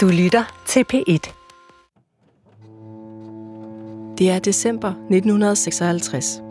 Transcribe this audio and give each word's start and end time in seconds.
Du 0.00 0.08
lytter 0.08 0.62
til 0.66 0.84
P1. 0.92 1.32
Det 4.18 4.30
er 4.30 4.38
december 4.38 4.88
1956. 4.88 6.42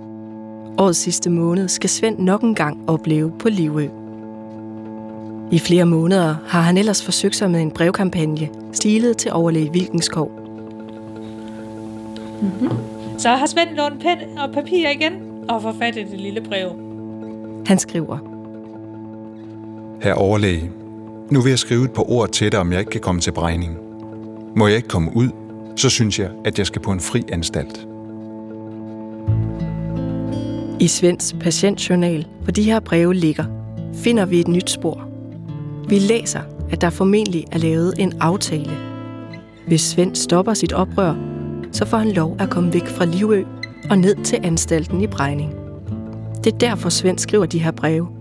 Årets 0.78 1.00
sidste 1.00 1.30
måned 1.30 1.68
skal 1.68 1.90
Svend 1.90 2.20
nok 2.20 2.42
en 2.42 2.56
gang 2.56 2.90
opleve 2.90 3.32
på 3.40 3.50
Livø. 3.50 3.88
I 5.52 5.60
flere 5.60 5.86
måneder 5.86 6.36
har 6.48 6.62
han 6.62 6.78
ellers 6.78 7.06
forsøgt 7.06 7.36
sig 7.36 7.52
med 7.52 7.62
en 7.62 7.72
brevkampagne, 7.72 8.50
stilet 8.74 9.18
til 9.18 9.32
overlæge 9.32 9.74
Vilkenskov. 9.74 10.32
Mm-hmm. 12.42 12.70
Så 13.18 13.30
har 13.30 13.46
Svend 13.46 13.70
lånt 13.70 14.02
pen 14.02 14.38
og 14.38 14.54
papir 14.54 14.90
igen 14.90 15.46
og 15.50 15.62
forfattet 15.62 16.08
det 16.12 16.20
lille 16.20 16.42
brev. 16.42 16.70
Han 17.68 17.80
skriver. 17.80 18.18
Herr 20.02 20.14
overlæge, 20.14 20.72
nu 21.32 21.42
vil 21.42 21.50
jeg 21.50 21.60
skrive 21.60 21.86
et 21.86 21.92
par 21.92 22.12
ord 22.12 22.30
til 22.30 22.52
dig, 22.52 22.60
om 22.60 22.72
jeg 22.72 22.80
ikke 22.80 22.92
kan 22.92 23.02
komme 23.02 23.22
til 23.22 23.32
bregning. 23.32 23.78
Må 24.56 24.68
jeg 24.68 24.76
ikke 24.76 24.88
komme 24.88 25.12
ud, 25.16 25.30
så 25.76 25.90
synes 25.90 26.20
jeg, 26.20 26.30
at 26.46 26.58
jeg 26.58 26.66
skal 26.66 26.82
på 26.82 26.92
en 26.92 27.00
fri 27.00 27.24
anstalt. 27.32 27.88
I 30.80 30.88
Svends 30.88 31.36
patientjournal, 31.40 32.28
hvor 32.44 32.52
de 32.52 32.64
her 32.64 32.80
breve 32.80 33.14
ligger, 33.14 33.46
finder 33.94 34.26
vi 34.26 34.40
et 34.40 34.48
nyt 34.48 34.70
spor. 34.70 35.10
Vi 35.88 36.00
læser, 36.00 36.42
at 36.72 36.82
der 36.82 36.90
formentlig 36.90 37.46
er 37.52 37.58
lavet 37.58 37.94
en 37.98 38.14
aftale. 38.20 38.78
Hvis 39.68 39.82
Svend 39.82 40.16
stopper 40.16 40.54
sit 40.54 40.74
oprør, 40.74 41.16
så 41.72 41.86
får 41.86 41.98
han 41.98 42.12
lov 42.12 42.36
at 42.40 42.50
komme 42.50 42.74
væk 42.74 42.88
fra 42.88 43.06
Livø 43.06 43.44
og 43.90 43.98
ned 43.98 44.16
til 44.24 44.40
anstalten 44.44 45.02
i 45.02 45.08
Brejning. 45.08 45.54
Det 46.44 46.54
er 46.54 46.58
derfor 46.58 46.90
Svend 46.90 47.20
skriver 47.20 47.46
de 47.46 47.60
her 47.60 47.72
breve. 47.72 48.19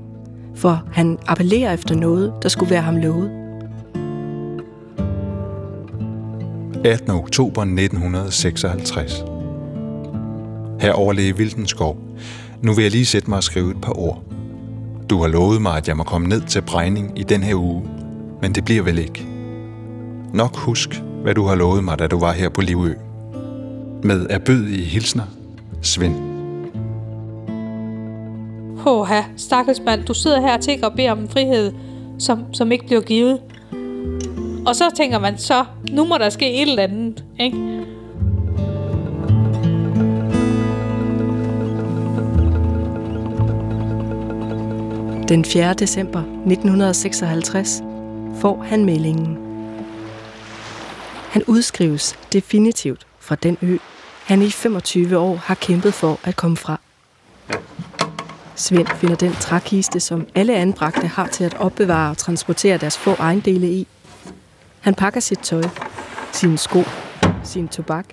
For 0.59 0.83
han 0.93 1.19
appellerer 1.27 1.73
efter 1.73 1.95
noget, 1.95 2.33
der 2.43 2.49
skulle 2.49 2.71
være 2.71 2.83
ham 2.83 2.97
lovet. 2.97 3.31
18. 6.85 7.11
oktober 7.11 7.63
1956. 7.63 9.25
Her 10.81 10.93
overlæge 10.93 11.37
Vildenskov. 11.37 11.99
Nu 12.63 12.73
vil 12.73 12.83
jeg 12.83 12.91
lige 12.91 13.07
sætte 13.07 13.31
mig 13.31 13.37
og 13.37 13.45
skrive 13.45 13.71
et 13.71 13.81
par 13.81 13.99
ord. 13.99 14.23
Du 15.11 15.21
har 15.21 15.29
lovet 15.29 15.63
mig, 15.63 15.77
at 15.77 15.89
jeg 15.89 15.97
må 15.97 16.03
komme 16.03 16.29
ned 16.29 16.41
til 16.41 16.63
bregning 16.63 17.19
i 17.19 17.23
den 17.23 17.43
her 17.43 17.55
uge, 17.55 17.83
men 18.43 18.55
det 18.55 18.65
bliver 18.65 18.83
vel 18.83 18.99
ikke. 18.99 19.27
Nok 20.35 20.57
husk, 20.57 21.03
hvad 21.23 21.35
du 21.35 21.47
har 21.47 21.55
lovet 21.55 21.85
mig, 21.85 21.99
da 21.99 22.07
du 22.07 22.19
var 22.19 22.33
her 22.33 22.49
på 22.49 22.61
Livø. 22.61 22.95
Med 24.03 24.27
erbødige 24.31 24.85
hilsner, 24.85 25.25
Svend. 25.83 26.28
Håha, 28.79 29.23
stakkels 29.37 29.81
mand, 29.81 30.05
du 30.05 30.15
sidder 30.15 30.41
her 30.41 30.55
og 30.55 30.61
tænker 30.61 30.87
og 30.87 30.93
beder 30.93 31.13
om 31.13 31.19
en 31.19 31.29
frihed, 31.29 31.73
som, 32.19 32.55
som 32.55 32.73
ikke 32.73 32.87
bliver 32.87 33.01
givet. 33.01 33.41
Og 34.67 34.77
så 34.77 34.91
tænker 34.97 35.19
man 35.19 35.39
så, 35.39 35.65
nu 35.91 36.05
må 36.05 36.19
der 36.19 36.29
ske 36.29 36.55
et 36.55 36.69
eller 36.69 36.83
andet, 36.83 37.25
ikke? 37.41 37.57
Den 45.29 45.45
4. 45.45 45.75
december 45.75 46.21
1956 46.21 47.83
får 48.41 48.63
han 48.63 48.85
meldingen. 48.85 49.39
Han 51.31 51.43
udskrives 51.47 52.19
definitivt 52.33 53.07
fra 53.21 53.35
den 53.35 53.59
ø, 53.63 53.77
han 54.27 54.43
i 54.43 54.51
25 54.51 55.19
år 55.19 55.37
har 55.37 55.55
kæmpet 55.55 55.95
for 55.95 56.21
at 56.25 56.37
komme 56.37 56.57
fra. 56.57 56.81
Svend 58.59 58.87
finder 58.87 59.17
den 59.17 59.33
trækiste, 59.33 60.01
som 60.01 60.27
alle 60.35 60.55
anbragte 60.55 61.07
har 61.07 61.27
til 61.27 61.45
at 61.45 61.55
opbevare 61.55 62.11
og 62.11 62.17
transportere 62.17 62.79
deres 62.79 62.99
få 62.99 63.11
ejendele 63.11 63.71
i. 63.71 63.87
Han 64.81 64.95
pakker 64.95 65.21
sit 65.21 65.39
tøj, 65.39 65.63
sine 66.33 66.59
sko, 66.59 66.83
sin 67.45 67.69
tobak 67.69 68.07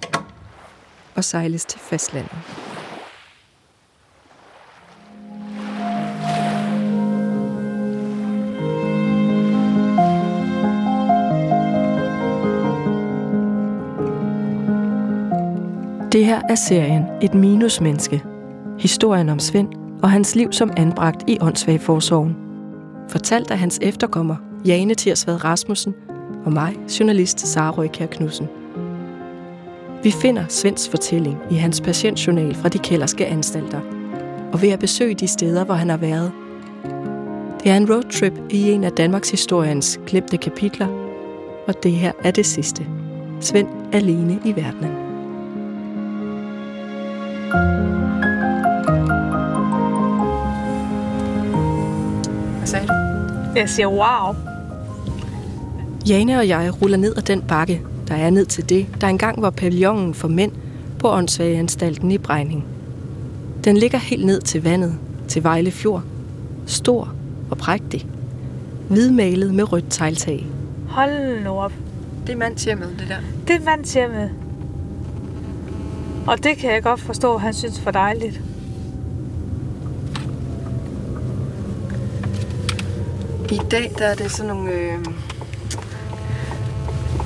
og 1.15 1.23
sejles 1.23 1.65
til 1.65 1.79
fastlandet. 1.79 2.31
Det 16.11 16.25
her 16.25 16.41
er 16.49 16.55
serien 16.55 17.05
Et 17.21 17.33
minusmenneske. 17.33 18.23
Historien 18.79 19.29
om 19.29 19.39
Svend 19.39 19.74
og 20.05 20.11
hans 20.11 20.35
liv 20.35 20.51
som 20.51 20.71
anbragt 20.77 21.23
i 21.27 21.37
åndssvagforsorgen. 21.41 22.35
Fortalt 23.09 23.51
af 23.51 23.59
hans 23.59 23.79
efterkommer, 23.81 24.35
Jane 24.65 24.93
Tirsvad 24.93 25.43
Rasmussen, 25.43 25.93
og 26.45 26.53
mig, 26.53 26.75
journalist 26.99 27.47
Sara 27.47 27.69
Røykær 27.71 28.05
Knudsen. 28.05 28.47
Vi 30.03 30.11
finder 30.11 30.45
Svends 30.49 30.89
fortælling 30.89 31.37
i 31.51 31.55
hans 31.55 31.81
patientjournal 31.81 32.55
fra 32.55 32.69
de 32.69 32.77
kælderske 32.77 33.25
anstalter, 33.25 33.79
og 34.53 34.61
ved 34.61 34.69
at 34.69 34.79
besøge 34.79 35.15
de 35.15 35.27
steder, 35.27 35.63
hvor 35.65 35.75
han 35.75 35.89
har 35.89 35.97
været. 35.97 36.31
Det 37.63 37.71
er 37.71 37.77
en 37.77 37.89
roadtrip 37.93 38.39
i 38.49 38.71
en 38.71 38.83
af 38.83 38.91
Danmarks 38.91 39.31
historiens 39.31 39.99
glemte 40.07 40.37
kapitler, 40.37 40.87
og 41.67 41.83
det 41.83 41.91
her 41.91 42.11
er 42.23 42.31
det 42.31 42.45
sidste. 42.45 42.87
Svend 43.39 43.67
alene 43.93 44.39
i 44.45 44.55
verdenen. 44.55 45.05
Hvad 52.65 52.71
sagde 52.71 52.87
du? 52.87 52.93
Jeg 53.55 53.69
siger 53.69 53.87
wow. 53.87 54.35
Jane 56.09 56.37
og 56.37 56.47
jeg 56.47 56.81
ruller 56.81 56.97
ned 56.97 57.17
ad 57.17 57.21
den 57.21 57.41
bakke, 57.41 57.81
der 58.07 58.15
er 58.15 58.29
ned 58.29 58.45
til 58.45 58.69
det, 58.69 58.87
der 59.01 59.07
engang 59.07 59.41
var 59.41 59.49
pavillonen 59.49 60.13
for 60.13 60.27
mænd 60.27 60.51
på 60.99 61.11
åndssvageanstalten 61.11 62.11
i 62.11 62.17
Brejning. 62.17 62.65
Den 63.63 63.77
ligger 63.77 63.97
helt 63.97 64.25
ned 64.25 64.41
til 64.41 64.63
vandet, 64.63 64.97
til 65.27 65.43
Vejle 65.43 65.71
Fjord. 65.71 66.03
Stor 66.65 67.13
og 67.49 67.57
prægtig. 67.57 68.07
Hvidmalet 68.89 69.53
med 69.53 69.71
rødt 69.71 69.85
tegltag. 69.89 70.47
Hold 70.89 71.43
nu 71.43 71.49
op. 71.49 71.73
Det 72.27 72.33
er 72.33 72.37
mandshjemmet, 72.37 72.89
det 72.99 73.07
der. 73.07 73.17
Det 73.47 73.55
er 73.55 73.65
mandshjemmet. 73.65 74.29
Og 76.27 76.43
det 76.43 76.57
kan 76.57 76.71
jeg 76.71 76.83
godt 76.83 76.99
forstå, 76.99 77.35
at 77.35 77.41
han 77.41 77.53
synes 77.53 77.79
for 77.79 77.91
dejligt. 77.91 78.41
I 83.51 83.59
dag 83.71 83.91
der 83.97 84.05
er 84.05 84.15
det 84.15 84.31
sådan 84.31 84.55
nogle 84.55 84.71
øh, 84.71 84.99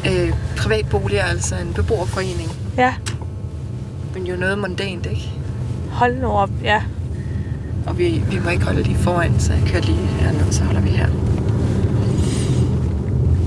øh, 0.06 0.34
privatboliger, 0.57 1.24
altså 1.24 1.56
en 1.56 1.74
beboerforening. 1.74 2.50
Ja. 2.78 2.96
Men 4.13 4.28
jo 4.28 4.35
noget 4.35 4.57
mondant, 4.57 5.06
ikke? 5.06 5.31
Hold 5.91 6.16
nu 6.16 6.28
op, 6.28 6.50
ja. 6.63 6.84
Og 7.88 7.97
vi, 7.97 8.24
vi 8.30 8.40
må 8.40 8.50
ikke 8.50 8.66
holde 8.66 8.84
lige 8.84 8.96
foran, 8.96 9.40
så 9.40 9.53
jeg 9.53 9.63
kører 9.68 9.81
lige 9.81 9.97
herned, 9.97 10.52
så 10.52 10.63
holder 10.63 10.81
vi 10.81 10.90
her. 10.90 11.09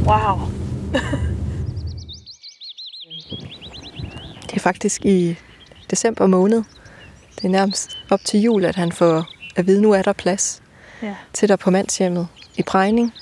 Wow. 0.07 0.49
det 4.51 4.57
er 4.57 4.61
faktisk 4.61 5.05
i 5.05 5.37
december 5.91 6.27
måned. 6.27 6.63
Det 7.37 7.45
er 7.45 7.49
nærmest 7.49 7.99
op 8.11 8.21
til 8.25 8.41
jul, 8.41 8.65
at 8.65 8.77
han 8.77 8.93
får 8.93 9.27
at 9.57 9.67
vide, 9.67 9.83
nu 9.83 9.93
er 9.93 10.03
der 10.03 10.13
plads 10.13 10.63
ja. 11.03 11.15
til 11.33 11.49
dig 11.49 11.59
på 11.59 11.71
mandshjemmet 11.71 12.29
i 12.57 12.63
Prejning. 12.63 13.13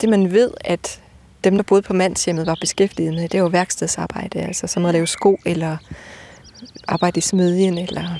Det 0.00 0.08
man 0.08 0.32
ved, 0.32 0.50
at 0.60 1.00
dem, 1.44 1.56
der 1.56 1.62
boede 1.62 1.82
på 1.82 1.92
mandshjemmet, 1.92 2.46
var 2.46 2.56
beskæftiget 2.60 3.14
med, 3.14 3.28
det 3.28 3.42
var 3.42 3.48
værkstedsarbejde, 3.48 4.38
altså 4.38 4.66
som 4.66 4.84
at 4.84 4.92
lave 4.92 5.06
sko, 5.06 5.38
eller 5.44 5.76
arbejde 6.88 7.18
i 7.18 7.20
smedjen, 7.20 7.78
eller 7.78 8.18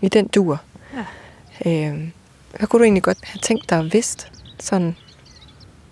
i 0.00 0.08
den 0.08 0.28
dur. 0.28 0.60
Ja. 0.94 1.90
Øh, 1.90 2.08
hvad 2.58 2.68
kunne 2.68 2.78
du 2.78 2.84
egentlig 2.84 3.02
godt 3.02 3.18
have 3.24 3.40
tænkt 3.40 3.70
dig 3.70 3.78
at 3.78 3.92
vidst 3.92 4.32
sådan 4.58 4.96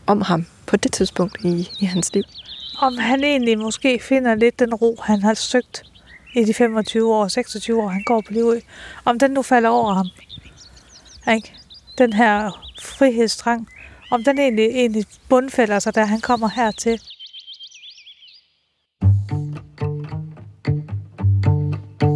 om 0.06 0.20
ham 0.20 0.46
på 0.66 0.76
det 0.76 0.92
tidspunkt 0.92 1.36
i, 1.44 1.68
i 1.80 1.84
hans 1.84 2.14
liv? 2.14 2.22
Om 2.78 2.98
han 2.98 3.24
egentlig 3.24 3.58
måske 3.58 4.00
finder 4.02 4.34
lidt 4.34 4.58
den 4.58 4.74
ro, 4.74 4.96
han 5.02 5.22
har 5.22 5.34
søgt 5.34 5.82
i 6.34 6.44
de 6.44 6.54
25 6.54 7.14
år, 7.14 7.28
26 7.28 7.82
år, 7.82 7.88
han 7.88 8.02
går 8.02 8.20
på 8.20 8.32
livet. 8.32 8.62
Om 9.04 9.18
den 9.18 9.30
nu 9.30 9.42
falder 9.42 9.68
over 9.68 9.94
ham. 9.94 10.06
Ikke? 11.34 11.57
Den 11.98 12.12
her 12.12 12.50
frihedstrang. 12.82 13.68
Om 14.10 14.24
den 14.24 14.38
egentlig, 14.38 14.64
egentlig 14.64 15.04
bundfælder 15.28 15.78
sig, 15.78 15.94
da 15.94 16.04
han 16.04 16.20
kommer 16.20 16.48
hertil. 16.48 17.00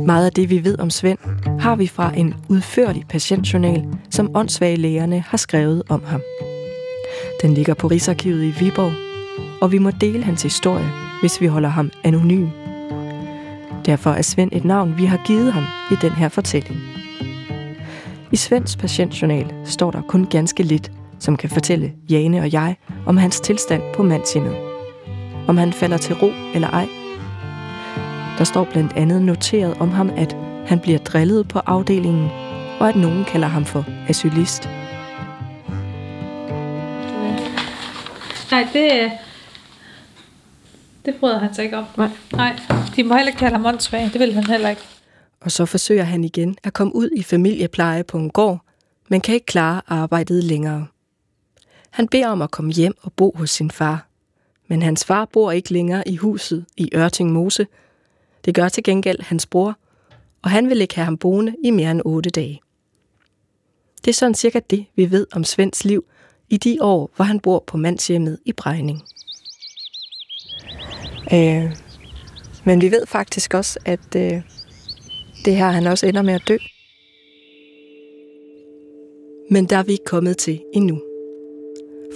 Meget 0.06 0.26
af 0.26 0.32
det, 0.32 0.50
vi 0.50 0.64
ved 0.64 0.79
om 0.79 0.90
Svend, 0.90 1.19
har 1.61 1.76
vi 1.76 1.87
fra 1.87 2.12
en 2.17 2.34
udførlig 2.49 3.05
patientjournal, 3.08 3.84
som 4.11 4.37
åndssvage 4.37 4.76
lægerne 4.76 5.20
har 5.20 5.38
skrevet 5.38 5.82
om 5.88 6.05
ham. 6.05 6.23
Den 7.43 7.55
ligger 7.55 7.75
på 7.75 7.87
Rigsarkivet 7.87 8.44
i 8.44 8.64
Viborg, 8.64 8.93
og 9.62 9.73
vi 9.73 9.78
må 9.78 9.90
dele 9.90 10.25
hans 10.25 10.43
historie, 10.43 10.90
hvis 11.20 11.40
vi 11.40 11.46
holder 11.46 11.69
ham 11.69 11.90
anonym. 12.05 12.49
Derfor 13.87 14.11
er 14.11 14.23
Svend 14.23 14.52
et 14.52 14.64
navn, 14.64 14.99
vi 14.99 15.05
har 15.05 15.23
givet 15.26 15.52
ham 15.52 15.64
i 15.90 15.94
den 16.02 16.12
her 16.12 16.28
fortælling. 16.28 17.01
I 18.32 18.37
Svends 18.37 18.76
patientjournal 18.76 19.55
står 19.64 19.90
der 19.90 20.02
kun 20.02 20.26
ganske 20.26 20.62
lidt, 20.62 20.93
som 21.19 21.37
kan 21.37 21.50
fortælle 21.50 21.93
Jane 22.11 22.40
og 22.40 22.52
jeg 22.52 22.76
om 23.06 23.17
hans 23.17 23.40
tilstand 23.40 23.82
på 23.94 24.02
mandshjemmet. 24.02 24.56
om 25.49 25.56
han 25.56 25.73
falder 25.73 25.96
til 25.96 26.14
ro 26.14 26.31
eller 26.55 26.69
ej. 26.69 26.88
Der 28.38 28.44
står 28.44 28.64
blandt 28.64 28.93
andet 28.96 29.23
noteret 29.23 29.75
om 29.81 29.90
ham, 29.90 30.11
at 30.17 30.37
han 30.67 30.81
bliver 30.81 30.99
drillet 30.99 31.49
på 31.49 31.58
afdelingen, 31.58 32.31
og 32.81 32.88
at 32.88 32.96
nogen 32.96 33.25
kalder 33.25 33.49
ham 33.49 33.64
for 33.64 33.84
asylist. 34.08 34.69
Nej, 38.50 38.69
det, 38.73 39.12
det 41.06 41.14
bryder 41.14 41.38
han 41.38 41.55
sig 41.55 41.64
ikke 41.64 41.78
om. 41.78 41.85
Nej. 41.96 42.08
Nej, 42.32 42.56
de 42.96 43.05
må 43.05 43.14
heller 43.14 43.28
ikke 43.28 43.38
kalde 43.38 43.56
ham 43.56 43.67
åndssvag. 43.67 44.11
Det 44.12 44.20
vil 44.20 44.35
han 44.35 44.44
heller 44.44 44.69
ikke. 44.69 44.82
Og 45.43 45.53
så 45.53 45.67
forsøger 45.67 46.05
han 46.05 46.25
igen 46.25 46.56
at 46.62 46.73
komme 46.73 46.94
ud 46.94 47.11
i 47.17 47.23
familiepleje 47.23 48.05
på 48.05 48.19
en 48.19 48.31
gård, 48.31 48.61
men 49.09 49.21
kan 49.21 49.35
ikke 49.35 49.47
klare 49.47 49.83
arbejdet 49.87 50.44
længere. 50.44 50.87
Han 51.91 52.09
beder 52.09 52.29
om 52.29 52.43
at 52.43 52.50
komme 52.50 52.73
hjem 52.73 52.94
og 53.03 53.12
bo 53.12 53.33
hos 53.37 53.50
sin 53.50 53.71
far. 53.71 54.06
Men 54.69 54.83
hans 54.83 55.05
far 55.05 55.25
bor 55.25 55.53
ikke 55.53 55.73
længere 55.73 56.09
i 56.09 56.17
huset 56.17 56.65
i 56.77 56.91
Ørting 56.94 57.33
Mose. 57.33 57.67
Det 58.44 58.55
gør 58.55 58.69
til 58.69 58.85
gengæld 58.85 59.23
hans 59.23 59.47
bror, 59.47 59.79
og 60.43 60.50
han 60.50 60.69
vil 60.69 60.81
ikke 60.81 60.94
have 60.94 61.05
ham 61.05 61.19
boende 61.19 61.55
i 61.65 61.71
mere 61.71 61.91
end 61.91 62.03
otte 62.05 62.31
dage. 62.31 62.61
Det 64.05 64.11
er 64.11 64.15
sådan 64.15 64.35
cirka 64.35 64.61
det, 64.71 64.87
vi 64.97 65.11
ved 65.11 65.27
om 65.33 65.45
Svends 65.45 65.85
liv 65.85 66.05
i 66.49 66.56
de 66.56 66.79
år, 66.81 67.11
hvor 67.17 67.25
han 67.25 67.41
bor 67.41 67.65
på 67.67 67.77
mandshjemmet 67.77 68.38
i 68.45 68.53
Brejning. 68.53 69.03
Øh, 71.33 71.77
men 72.65 72.81
vi 72.81 72.91
ved 72.91 73.06
faktisk 73.06 73.55
også, 73.55 73.79
at 73.85 74.17
øh, 74.17 74.43
det 75.44 75.56
her 75.56 75.71
han 75.71 75.87
også 75.87 76.06
ender 76.06 76.23
med 76.23 76.35
at 76.35 76.43
dø. 76.49 76.56
Men 79.50 79.65
der 79.65 79.77
er 79.77 79.83
vi 79.83 79.93
ikke 79.93 80.05
kommet 80.05 80.37
til 80.37 80.61
endnu. 80.75 81.00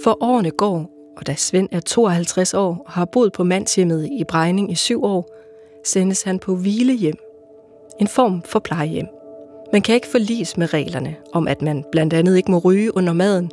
For 0.03 0.17
årene 0.23 0.51
går, 0.51 0.93
og 1.17 1.27
da 1.27 1.35
Svend 1.35 1.69
er 1.71 1.79
52 1.79 2.53
år 2.53 2.83
og 2.85 2.91
har 2.91 3.05
boet 3.05 3.33
på 3.33 3.43
mandshjemmet 3.43 4.05
i 4.05 4.23
Brejning 4.23 4.71
i 4.71 4.75
syv 4.75 5.03
år, 5.03 5.29
sendes 5.85 6.21
han 6.21 6.39
på 6.39 6.55
hvilehjem. 6.55 7.17
En 7.99 8.07
form 8.07 8.41
for 8.45 8.59
plejehjem. 8.59 9.07
Man 9.73 9.81
kan 9.81 9.95
ikke 9.95 10.07
forlis 10.07 10.57
med 10.57 10.73
reglerne 10.73 11.15
om, 11.33 11.47
at 11.47 11.61
man 11.61 11.83
blandt 11.91 12.13
andet 12.13 12.37
ikke 12.37 12.51
må 12.51 12.57
ryge 12.57 12.97
under 12.97 13.13
maden, 13.13 13.51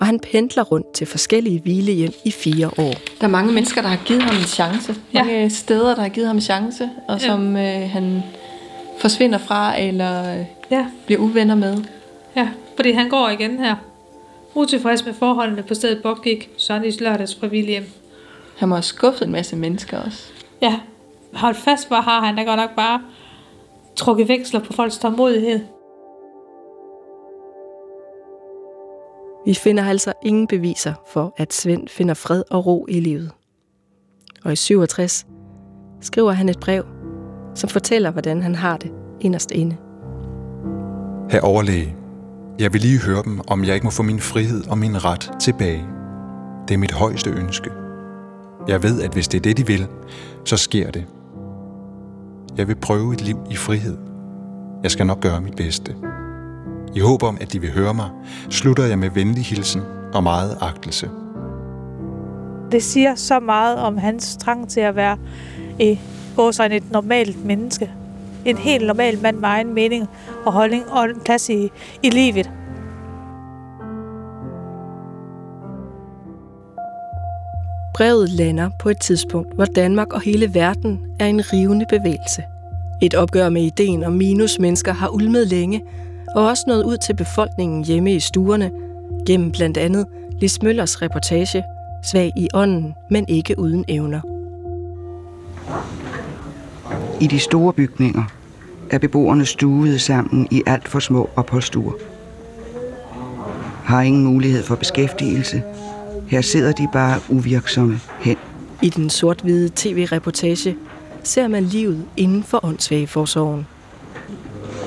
og 0.00 0.06
han 0.06 0.20
pendler 0.20 0.62
rundt 0.62 0.92
til 0.94 1.06
forskellige 1.06 1.60
hvilehjem 1.60 2.12
i 2.24 2.30
fire 2.30 2.66
år. 2.66 2.94
Der 3.20 3.26
er 3.26 3.28
mange 3.28 3.52
mennesker, 3.52 3.82
der 3.82 3.88
har 3.88 4.04
givet 4.06 4.22
ham 4.22 4.36
en 4.36 4.42
chance. 4.42 4.94
Ja. 5.14 5.24
Mange 5.24 5.50
steder, 5.50 5.94
der 5.94 6.02
har 6.02 6.08
givet 6.08 6.26
ham 6.26 6.36
en 6.36 6.42
chance, 6.42 6.90
og 7.08 7.20
som 7.20 7.56
øh, 7.56 7.90
han 7.90 8.22
forsvinder 9.00 9.38
fra 9.38 9.80
eller 9.80 10.38
øh, 10.38 10.44
Ja, 10.70 10.86
bliver 11.06 11.20
uvenner 11.20 11.54
med. 11.54 11.84
ja, 12.36 12.48
fordi 12.76 12.90
han 12.92 13.08
går 13.08 13.28
igen 13.28 13.58
her. 13.58 13.76
Utilfreds 14.54 15.04
med 15.04 15.14
forholdene 15.14 15.62
på 15.62 15.74
stedet 15.74 16.02
Bob 16.02 16.22
gik 16.22 16.50
Sonnys 16.56 17.00
lørdags 17.00 17.34
frivillige 17.40 17.70
hjem. 17.70 17.86
Han 18.56 18.68
må 18.68 18.74
have 18.74 18.82
skuffet 18.82 19.26
en 19.26 19.32
masse 19.32 19.56
mennesker 19.56 19.98
også. 19.98 20.32
Ja, 20.60 20.80
hold 21.32 21.54
fast, 21.54 21.88
hvor 21.88 21.96
har 21.96 22.20
han 22.20 22.36
da 22.36 22.42
godt 22.42 22.60
nok 22.60 22.74
bare 22.76 23.02
trukket 23.96 24.28
veksler 24.28 24.60
på 24.60 24.72
folks 24.72 24.98
tålmodighed. 24.98 25.60
Vi 29.46 29.54
finder 29.54 29.84
altså 29.84 30.12
ingen 30.24 30.46
beviser 30.46 30.94
for, 31.12 31.34
at 31.36 31.52
Svend 31.52 31.88
finder 31.88 32.14
fred 32.14 32.42
og 32.50 32.66
ro 32.66 32.86
i 32.88 33.00
livet. 33.00 33.30
Og 34.44 34.52
i 34.52 34.56
67 34.56 35.26
skriver 36.00 36.32
han 36.32 36.48
et 36.48 36.60
brev, 36.60 36.84
som 37.56 37.68
fortæller, 37.68 38.10
hvordan 38.10 38.42
han 38.42 38.54
har 38.54 38.76
det 38.76 38.92
inderst 39.20 39.50
inde. 39.50 39.76
Her 41.30 41.40
overlæge, 41.40 41.96
jeg 42.58 42.72
vil 42.72 42.80
lige 42.80 43.00
høre 43.00 43.22
dem, 43.22 43.40
om 43.48 43.64
jeg 43.64 43.74
ikke 43.74 43.86
må 43.86 43.90
få 43.90 44.02
min 44.02 44.20
frihed 44.20 44.68
og 44.68 44.78
min 44.78 45.04
ret 45.04 45.30
tilbage. 45.40 45.84
Det 46.68 46.74
er 46.74 46.78
mit 46.78 46.92
højeste 46.92 47.30
ønske. 47.30 47.70
Jeg 48.68 48.82
ved, 48.82 49.02
at 49.02 49.12
hvis 49.12 49.28
det 49.28 49.38
er 49.38 49.42
det, 49.42 49.56
de 49.56 49.66
vil, 49.66 49.86
så 50.44 50.56
sker 50.56 50.90
det. 50.90 51.04
Jeg 52.56 52.68
vil 52.68 52.76
prøve 52.76 53.12
et 53.12 53.22
liv 53.22 53.38
i 53.50 53.56
frihed. 53.56 53.96
Jeg 54.82 54.90
skal 54.90 55.06
nok 55.06 55.20
gøre 55.20 55.40
mit 55.40 55.56
bedste. 55.56 55.94
I 56.94 57.00
håb 57.00 57.22
om, 57.22 57.38
at 57.40 57.52
de 57.52 57.60
vil 57.60 57.72
høre 57.72 57.94
mig, 57.94 58.10
slutter 58.50 58.84
jeg 58.84 58.98
med 58.98 59.10
venlig 59.10 59.44
hilsen 59.44 59.82
og 60.14 60.22
meget 60.22 60.56
agtelse. 60.60 61.10
Det 62.72 62.82
siger 62.82 63.14
så 63.14 63.40
meget 63.40 63.78
om 63.78 63.96
hans 63.96 64.36
trang 64.40 64.68
til 64.68 64.80
at 64.80 64.96
være 64.96 65.18
i 65.78 65.98
gåsøjne 66.36 66.76
et 66.76 66.92
normalt 66.92 67.44
menneske. 67.44 67.90
En 68.44 68.56
helt 68.56 68.86
normal 68.86 69.18
mand 69.22 69.36
med 69.36 69.48
egen 69.48 69.74
mening 69.74 70.08
og 70.46 70.52
holdning 70.52 70.90
og 70.90 71.04
en 71.04 71.20
plads 71.24 71.48
i, 71.48 71.70
i 72.02 72.10
livet. 72.10 72.50
Brevet 77.94 78.30
lander 78.30 78.70
på 78.80 78.88
et 78.88 79.00
tidspunkt, 79.00 79.54
hvor 79.54 79.64
Danmark 79.64 80.12
og 80.12 80.20
hele 80.20 80.54
verden 80.54 81.00
er 81.20 81.26
en 81.26 81.52
rivende 81.52 81.86
bevægelse. 81.88 82.42
Et 83.02 83.14
opgør 83.14 83.48
med 83.48 83.62
ideen 83.62 84.04
om 84.04 84.12
minusmennesker 84.12 84.92
har 84.92 85.08
ulmet 85.08 85.48
længe, 85.48 85.84
og 86.34 86.46
også 86.46 86.64
nået 86.66 86.84
ud 86.84 86.96
til 86.96 87.14
befolkningen 87.16 87.84
hjemme 87.84 88.14
i 88.14 88.20
stuerne, 88.20 88.70
gennem 89.26 89.52
blandt 89.52 89.76
andet 89.76 90.06
Lis 90.40 90.62
Møllers 90.62 91.02
reportage, 91.02 91.64
Svag 92.02 92.32
i 92.36 92.48
ånden, 92.54 92.94
men 93.10 93.24
ikke 93.28 93.58
uden 93.58 93.84
evner. 93.88 94.20
I 97.20 97.26
de 97.26 97.38
store 97.38 97.72
bygninger 97.72 98.24
er 98.90 98.98
beboerne 98.98 99.46
stuet 99.46 100.00
sammen 100.00 100.48
i 100.50 100.62
alt 100.66 100.88
for 100.88 100.98
små 100.98 101.30
opholdsstuer. 101.36 101.92
Har 103.84 104.02
ingen 104.02 104.24
mulighed 104.24 104.62
for 104.62 104.74
beskæftigelse. 104.74 105.62
Her 106.28 106.40
sidder 106.40 106.72
de 106.72 106.88
bare 106.92 107.20
uvirksomme 107.28 108.00
hen. 108.20 108.36
I 108.82 108.88
den 108.88 109.10
sort-hvide 109.10 109.70
tv-reportage 109.76 110.76
ser 111.22 111.48
man 111.48 111.64
livet 111.64 112.04
inden 112.16 112.42
for 112.42 112.64
åndssvageforsorgen. 112.64 113.66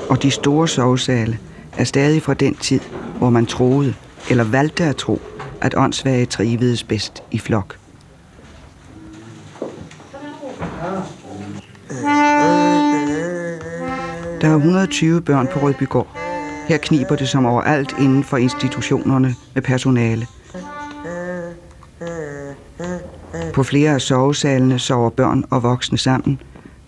Og 0.08 0.22
de 0.22 0.30
store 0.30 0.68
sovesale 0.68 1.38
er 1.78 1.84
stadig 1.84 2.22
fra 2.22 2.34
den 2.34 2.54
tid, 2.54 2.80
hvor 3.18 3.30
man 3.30 3.46
troede, 3.46 3.94
eller 4.30 4.44
valgte 4.44 4.84
at 4.84 4.96
tro, 4.96 5.20
at 5.60 5.74
åndssvage 5.76 6.26
trivedes 6.26 6.84
bedst 6.84 7.22
i 7.30 7.38
flok. 7.38 7.79
Der 14.40 14.48
er 14.48 14.56
120 14.56 15.20
børn 15.20 15.48
på 15.52 15.60
Rødbygård. 15.60 16.18
Her 16.68 16.76
kniber 16.76 17.16
det 17.16 17.28
som 17.28 17.46
overalt 17.46 17.94
inden 17.98 18.24
for 18.24 18.36
institutionerne 18.36 19.34
med 19.54 19.62
personale. 19.62 20.26
På 23.54 23.62
flere 23.62 23.90
af 23.90 24.00
sovesalene 24.00 24.78
sover 24.78 25.10
børn 25.10 25.44
og 25.50 25.62
voksne 25.62 25.98
sammen. 25.98 26.40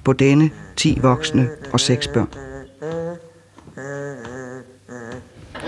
På 0.04 0.12
denne 0.12 0.50
10 0.76 0.98
voksne 1.02 1.48
og 1.72 1.80
6 1.80 2.08
børn. 2.08 2.28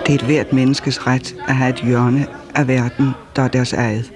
Det 0.06 0.10
er 0.10 0.14
et 0.14 0.22
hvert 0.22 0.52
menneskes 0.52 1.06
ret 1.06 1.36
at 1.48 1.54
have 1.54 1.70
et 1.70 1.80
hjørne 1.84 2.26
af 2.54 2.68
verden, 2.68 3.10
der 3.36 3.42
er 3.42 3.48
deres 3.48 3.72
eget. 3.72 4.12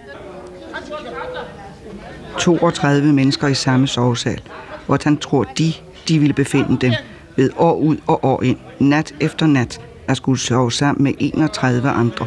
32 2.38 3.12
mennesker 3.12 3.48
i 3.48 3.54
samme 3.54 3.87
sovesal. 3.87 4.40
Hvordan 4.87 5.16
tror 5.16 5.44
de, 5.44 5.72
de 6.08 6.18
ville 6.18 6.34
befinde 6.34 6.76
dem 6.80 6.92
ved 7.38 7.50
år 7.57 7.76
ud 7.76 7.97
og 8.07 8.25
år 8.25 8.42
ind, 8.42 8.57
nat 8.78 9.14
efter 9.21 9.47
nat, 9.47 9.80
at 10.09 10.16
skulle 10.16 10.38
sove 10.38 10.73
sammen 10.73 11.04
med 11.04 11.12
31 11.18 11.90
andre? 11.90 12.26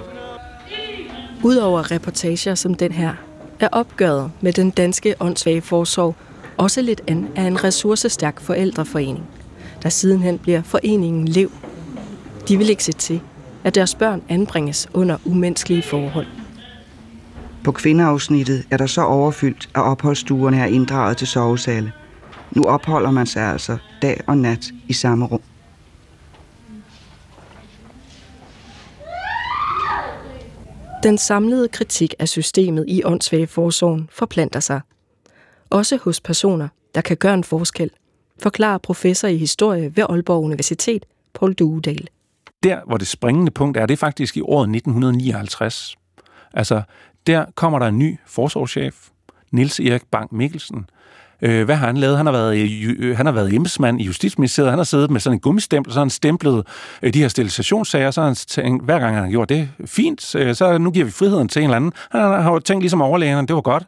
Udover 1.44 1.91
reportager 1.91 2.56
som 2.56 2.74
den 2.74 2.91
her, 2.91 3.13
er 3.60 3.68
opgøret 3.72 4.32
med 4.41 4.53
den 4.53 4.70
danske 4.70 5.15
åndssvage 5.20 5.62
forsorg 5.62 6.15
også 6.58 6.82
lidt 6.82 7.01
an 7.08 7.27
af 7.36 7.44
en 7.44 7.63
ressourcestærk 7.63 8.41
forældreforening, 8.41 9.25
der 9.84 9.89
sidenhen 9.89 10.38
bliver 10.38 10.62
foreningen 10.63 11.27
Lev. 11.27 11.51
De 12.48 12.58
vil 12.58 12.70
ikke 12.70 12.84
se 12.84 12.91
til, 12.91 13.22
at 13.63 13.75
deres 13.75 13.96
børn 13.96 14.22
anbringes 14.30 14.88
under 14.94 15.18
umenneskelige 15.25 15.84
forhold. 15.84 16.27
På 17.63 17.72
kvindeafsnittet 17.72 18.63
er 18.72 18.77
der 18.77 18.86
så 18.86 19.01
overfyldt, 19.01 19.70
at 19.75 19.82
opholdsstuerne 19.82 20.60
er 20.60 20.65
inddraget 20.65 21.18
til 21.18 21.27
sovesale. 21.27 21.91
Nu 22.55 22.63
opholder 22.63 23.12
man 23.12 23.25
sig 23.25 23.43
altså 23.43 23.77
dag 24.01 24.22
og 24.27 24.38
nat 24.38 24.72
i 24.88 24.93
samme 24.93 25.25
rum. 25.25 25.41
Den 31.03 31.17
samlede 31.17 31.67
kritik 31.67 32.13
af 32.20 32.29
systemet 32.29 32.86
i 32.88 33.03
åndssvageforsorgen 33.03 34.10
forplanter 34.12 34.60
sig. 34.60 34.81
Også 35.70 35.98
hos 35.98 36.22
personer, 36.22 36.67
der 36.96 37.01
kan 37.01 37.17
gøre 37.17 37.34
en 37.34 37.43
forskel, 37.43 37.91
forklarer 38.39 38.77
professor 38.77 39.27
i 39.27 39.38
historie 39.38 39.96
ved 39.96 40.03
Aalborg 40.10 40.43
Universitet, 40.43 41.05
Paul 41.34 41.53
Duedal. 41.53 42.08
Der, 42.63 42.81
hvor 42.88 42.98
det 42.98 43.08
springende 43.08 43.51
punkt 43.51 43.77
er, 43.77 43.86
det 43.86 43.93
er 43.93 43.98
faktisk 43.98 44.38
i 44.38 44.41
året 44.41 44.70
1959. 44.70 45.96
Altså, 46.53 46.81
der 47.27 47.46
kommer 47.55 47.79
der 47.79 47.88
en 47.88 48.00
ny 48.00 48.17
forsorgschef, 48.25 49.10
Nils 49.51 49.79
Erik 49.79 50.03
Bang 50.12 50.36
Mikkelsen. 50.36 50.86
Øh, 51.41 51.65
hvad 51.65 51.75
har 51.75 51.86
han 51.86 51.98
lavet? 51.98 52.17
Han 52.17 52.25
har 52.25 52.33
været, 52.33 52.57
øh, 52.57 52.95
øh, 53.00 53.17
han 53.17 53.25
har 53.25 53.33
været 53.33 53.53
embedsmand 53.53 54.01
i 54.01 54.03
Justitsministeriet. 54.03 54.69
Han 54.69 54.79
har 54.79 54.83
siddet 54.83 55.12
med 55.12 55.19
sådan 55.19 55.36
en 55.36 55.39
gummistempel, 55.39 55.93
så 55.93 56.00
har 56.00 56.05
han 56.05 56.10
stemplet 56.10 56.63
øh, 57.01 57.13
de 57.13 57.19
her 57.19 57.27
sterilisationssager. 57.27 58.12
Så 58.12 58.21
har 58.21 58.27
han 58.27 58.36
tænkt, 58.36 58.86
hver 58.86 59.00
gang 59.00 59.15
han 59.15 59.24
har 59.24 59.31
gjort 59.31 59.50
det 59.50 59.69
fint, 59.86 60.36
øh, 60.36 60.55
så 60.55 60.77
nu 60.77 60.91
giver 60.91 61.05
vi 61.05 61.12
friheden 61.12 61.48
til 61.48 61.60
en 61.60 61.63
eller 61.63 61.75
anden. 61.75 61.91
Han 62.12 62.21
har 62.21 62.51
jo 62.51 62.60
tænkt 62.60 62.83
ligesom 62.83 63.01
overlægerne, 63.01 63.48
det 63.48 63.55
var 63.55 63.62
godt. 63.62 63.83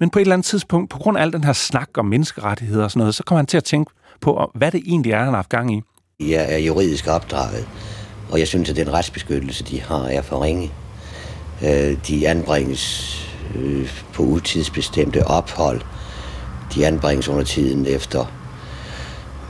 Men 0.00 0.10
på 0.10 0.18
et 0.18 0.20
eller 0.20 0.34
andet 0.34 0.46
tidspunkt, 0.46 0.90
på 0.90 0.98
grund 0.98 1.18
af 1.18 1.22
al 1.22 1.32
den 1.32 1.44
her 1.44 1.52
snak 1.52 1.88
om 1.98 2.06
menneskerettigheder 2.06 2.84
og 2.84 2.90
sådan 2.90 2.98
noget, 2.98 3.14
så 3.14 3.22
kommer 3.24 3.38
han 3.38 3.46
til 3.46 3.56
at 3.56 3.64
tænke 3.64 3.92
på, 4.20 4.40
øh, 4.40 4.58
hvad 4.58 4.72
det 4.72 4.82
egentlig 4.86 5.12
er, 5.12 5.18
han 5.18 5.26
har 5.26 5.34
haft 5.34 5.48
gang 5.48 5.74
i. 5.74 5.82
Jeg 6.20 6.46
er 6.48 6.58
juridisk 6.58 7.06
opdraget, 7.06 7.68
og 8.30 8.38
jeg 8.38 8.48
synes, 8.48 8.70
at 8.70 8.76
den 8.76 8.92
retsbeskyttelse, 8.92 9.64
de 9.64 9.80
har, 9.80 10.04
er 10.04 10.22
for 10.22 10.42
ringe. 10.44 10.72
Øh, 11.62 11.96
de 12.08 12.28
anbringes 12.28 13.20
på 14.12 14.22
utidsbestemte 14.22 15.26
ophold. 15.26 15.80
De 16.74 16.86
anbringes 16.86 17.28
under 17.28 17.44
tiden 17.44 17.86
efter 17.86 18.26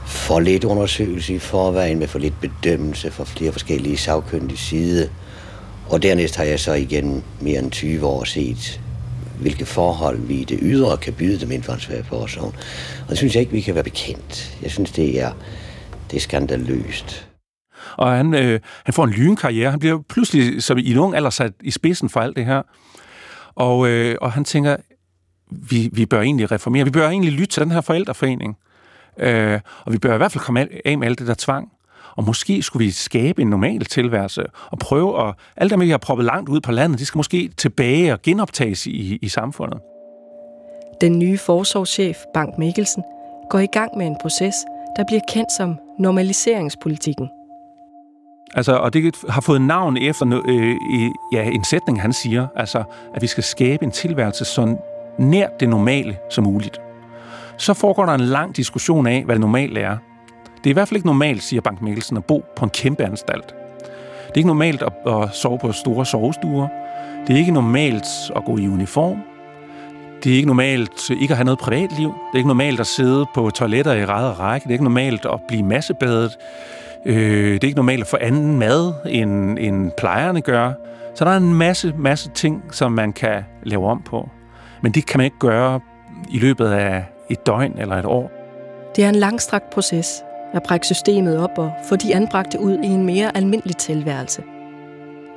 for 0.05 0.39
lidt 0.39 0.63
undersøgelse 0.63 1.33
i 1.33 1.39
forvejen, 1.39 1.99
med 1.99 2.07
for 2.07 2.19
lidt 2.19 2.41
bedømmelse 2.41 3.11
fra 3.11 3.23
flere 3.23 3.51
forskellige 3.51 3.97
sagkyndige 3.97 4.57
side. 4.57 5.09
Og 5.89 6.03
dernæst 6.03 6.35
har 6.35 6.43
jeg 6.43 6.59
så 6.59 6.73
igen 6.73 7.23
mere 7.41 7.59
end 7.59 7.71
20 7.71 8.05
år 8.05 8.23
set, 8.23 8.81
hvilke 9.39 9.65
forhold 9.65 10.19
vi 10.19 10.33
i 10.33 10.43
det 10.43 10.59
ydre 10.61 10.97
kan 10.97 11.13
byde 11.13 11.39
dem 11.39 11.51
inden 11.51 11.63
for 11.63 11.73
en 11.73 12.53
Og 13.01 13.09
det 13.09 13.17
synes 13.17 13.35
jeg 13.35 13.41
ikke, 13.41 13.51
vi 13.51 13.61
kan 13.61 13.75
være 13.75 13.83
bekendt. 13.83 14.57
Jeg 14.61 14.71
synes, 14.71 14.91
det 14.91 15.21
er, 15.21 15.31
det 16.11 16.17
er 16.17 16.21
skandaløst. 16.21 17.27
Og 17.97 18.11
han, 18.11 18.33
øh, 18.33 18.59
han 18.85 18.93
får 18.93 19.03
en 19.03 19.09
lynkarriere. 19.09 19.71
Han 19.71 19.79
bliver 19.79 19.99
pludselig 20.09 20.63
som 20.63 20.77
i 20.77 20.91
en 20.91 20.97
ung 20.97 21.15
alder 21.15 21.29
sat 21.29 21.51
i 21.63 21.71
spidsen 21.71 22.09
for 22.09 22.19
alt 22.19 22.35
det 22.35 22.45
her. 22.45 22.61
Og, 23.55 23.87
øh, 23.87 24.15
og 24.21 24.31
han 24.31 24.43
tænker, 24.43 24.75
vi, 25.51 25.89
vi 25.93 26.05
bør 26.05 26.21
egentlig 26.21 26.51
reformere. 26.51 26.83
Vi 26.83 26.91
bør 26.91 27.09
egentlig 27.09 27.31
lytte 27.31 27.53
til 27.53 27.63
den 27.63 27.71
her 27.71 27.81
forældreforening. 27.81 28.57
Øh, 29.17 29.59
og 29.85 29.93
vi 29.93 29.97
bør 29.97 30.13
i 30.13 30.17
hvert 30.17 30.31
fald 30.31 30.43
komme 30.43 30.67
af 30.85 30.97
med 30.97 31.07
alt 31.07 31.19
det 31.19 31.27
der 31.27 31.33
tvang. 31.37 31.71
Og 32.15 32.23
måske 32.23 32.61
skulle 32.61 32.85
vi 32.85 32.91
skabe 32.91 33.41
en 33.41 33.47
normal 33.47 33.85
tilværelse 33.85 34.43
og 34.71 34.79
prøve 34.79 35.27
at... 35.27 35.35
Alt 35.57 35.71
det, 35.71 35.79
vi 35.79 35.89
har 35.89 35.97
proppet 35.97 36.25
langt 36.25 36.49
ud 36.49 36.61
på 36.61 36.71
landet, 36.71 36.99
de 36.99 37.05
skal 37.05 37.19
måske 37.19 37.49
tilbage 37.57 38.13
og 38.13 38.21
genoptages 38.21 38.87
i, 38.87 39.19
i 39.21 39.27
samfundet. 39.27 39.79
Den 41.01 41.19
nye 41.19 41.37
forsorgschef, 41.37 42.17
Bank 42.33 42.57
Mikkelsen, 42.57 43.03
går 43.49 43.59
i 43.59 43.65
gang 43.65 43.97
med 43.97 44.07
en 44.07 44.15
proces, 44.21 44.55
der 44.95 45.03
bliver 45.07 45.21
kendt 45.27 45.51
som 45.57 45.75
normaliseringspolitikken. 45.99 47.29
Altså, 48.55 48.75
og 48.75 48.93
det 48.93 49.15
har 49.29 49.41
fået 49.41 49.61
navn 49.61 49.97
efter 49.97 50.41
øh, 50.47 50.75
ja, 51.33 51.49
en 51.49 51.63
sætning, 51.63 52.01
han 52.01 52.13
siger, 52.13 52.47
altså, 52.55 52.83
at 53.15 53.21
vi 53.21 53.27
skal 53.27 53.43
skabe 53.43 53.85
en 53.85 53.91
tilværelse 53.91 54.45
så 54.45 54.77
nær 55.17 55.47
det 55.59 55.69
normale 55.69 56.17
som 56.29 56.43
muligt. 56.43 56.81
Så 57.57 57.73
foregår 57.73 58.05
der 58.05 58.13
en 58.13 58.21
lang 58.21 58.55
diskussion 58.55 59.07
af, 59.07 59.23
hvad 59.23 59.35
det 59.35 59.41
normale 59.41 59.79
er. 59.79 59.97
Det 60.57 60.65
er 60.65 60.69
i 60.69 60.73
hvert 60.73 60.87
fald 60.87 60.95
ikke 60.95 61.07
normalt, 61.07 61.43
siger 61.43 61.61
Bank 61.61 61.81
Mikkelsen, 61.81 62.17
at 62.17 62.25
bo 62.25 62.45
på 62.55 62.65
en 62.65 62.69
kæmpe 62.69 63.03
anstalt. 63.03 63.47
Det 64.27 64.31
er 64.31 64.37
ikke 64.37 64.47
normalt 64.47 64.81
at, 64.81 64.93
at 65.13 65.29
sove 65.33 65.59
på 65.59 65.71
store 65.71 66.05
sovestuer. 66.05 66.67
Det 67.27 67.33
er 67.33 67.37
ikke 67.37 67.51
normalt 67.51 68.07
at 68.35 68.45
gå 68.45 68.57
i 68.57 68.67
uniform. 68.67 69.17
Det 70.23 70.31
er 70.31 70.35
ikke 70.35 70.47
normalt 70.47 71.09
ikke 71.09 71.31
at 71.31 71.37
have 71.37 71.45
noget 71.45 71.59
privatliv. 71.59 72.07
Det 72.07 72.33
er 72.33 72.37
ikke 72.37 72.47
normalt 72.47 72.79
at 72.79 72.87
sidde 72.87 73.25
på 73.35 73.49
toiletter 73.49 73.93
i 73.93 74.05
ræd 74.05 74.29
og 74.29 74.39
række. 74.39 74.63
Det 74.63 74.69
er 74.69 74.73
ikke 74.73 74.83
normalt 74.83 75.25
at 75.25 75.39
blive 75.47 75.63
massebadet. 75.63 76.37
Øh, 77.05 77.53
det 77.53 77.63
er 77.63 77.67
ikke 77.67 77.75
normalt 77.75 78.01
at 78.01 78.07
få 78.07 78.17
anden 78.21 78.59
mad, 78.59 78.93
end, 79.09 79.59
end 79.59 79.91
plejerne 79.97 80.41
gør. 80.41 80.73
Så 81.15 81.25
der 81.25 81.31
er 81.31 81.37
en 81.37 81.53
masse, 81.53 81.93
masse 81.97 82.29
ting, 82.29 82.63
som 82.71 82.91
man 82.91 83.13
kan 83.13 83.43
lave 83.63 83.87
om 83.87 84.01
på. 84.01 84.29
Men 84.85 84.91
det 84.91 85.05
kan 85.05 85.17
man 85.17 85.25
ikke 85.25 85.39
gøre 85.39 85.79
i 86.29 86.39
løbet 86.39 86.67
af 86.67 87.05
et 87.29 87.45
døgn 87.45 87.77
eller 87.77 87.95
et 87.95 88.05
år. 88.05 88.31
Det 88.95 89.03
er 89.03 89.09
en 89.09 89.15
langstrakt 89.15 89.69
proces 89.69 90.23
at 90.53 90.63
brække 90.63 90.85
systemet 90.85 91.39
op 91.39 91.57
og 91.57 91.71
få 91.89 91.95
de 91.95 92.15
anbragte 92.15 92.59
ud 92.59 92.77
i 92.83 92.87
en 92.87 93.05
mere 93.05 93.37
almindelig 93.37 93.77
tilværelse. 93.77 94.43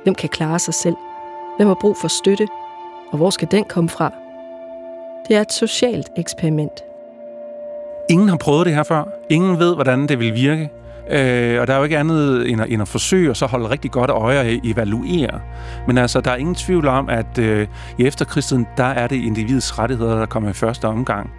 Hvem 0.03 0.15
kan 0.15 0.29
klare 0.29 0.59
sig 0.59 0.73
selv? 0.73 0.95
Hvem 1.57 1.67
har 1.67 1.77
brug 1.81 1.97
for 1.97 2.07
støtte? 2.07 2.47
Og 3.11 3.17
hvor 3.17 3.29
skal 3.29 3.47
den 3.51 3.63
komme 3.63 3.89
fra? 3.89 4.13
Det 5.27 5.35
er 5.35 5.41
et 5.41 5.53
socialt 5.53 6.09
eksperiment. 6.17 6.83
Ingen 8.09 8.29
har 8.29 8.37
prøvet 8.37 8.65
det 8.65 8.75
her 8.75 8.83
før. 8.83 9.03
Ingen 9.29 9.59
ved, 9.59 9.75
hvordan 9.75 10.07
det 10.07 10.19
vil 10.19 10.33
virke. 10.33 10.69
Øh, 11.11 11.61
og 11.61 11.67
der 11.67 11.73
er 11.73 11.77
jo 11.77 11.83
ikke 11.83 11.97
andet 11.97 12.49
end 12.49 12.61
at, 12.61 12.69
end 12.69 12.81
at 12.81 12.87
forsøge 12.87 13.29
og 13.29 13.37
så 13.37 13.45
holde 13.45 13.69
rigtig 13.69 13.91
godt 13.91 14.09
øje 14.09 14.39
og 14.39 14.59
evaluere. 14.63 15.39
Men 15.87 15.97
altså, 15.97 16.21
der 16.21 16.31
er 16.31 16.35
ingen 16.35 16.55
tvivl 16.55 16.87
om, 16.87 17.09
at 17.09 17.37
øh, 17.39 17.67
i 17.97 18.03
efterkrigstiden, 18.03 18.67
der 18.77 18.83
er 18.83 19.07
det 19.07 19.15
individets 19.15 19.79
rettigheder, 19.79 20.19
der 20.19 20.25
kommer 20.25 20.49
i 20.49 20.53
første 20.53 20.85
omgang. 20.85 21.29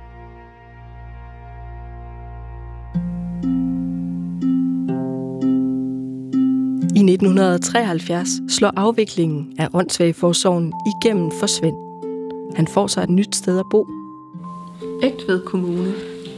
I 6.96 7.02
1973 7.02 8.28
slår 8.48 8.72
afviklingen 8.76 9.52
af 9.58 9.68
åndssvageforsorgen 9.72 10.72
igennem 10.86 11.30
for 11.40 11.46
Svend. 11.46 11.76
Han 12.56 12.66
får 12.66 12.86
sig 12.86 13.02
et 13.02 13.10
nyt 13.10 13.36
sted 13.36 13.58
at 13.58 13.64
bo. 13.70 13.86
Ægtved 15.02 15.44
Kommune. 15.46 15.92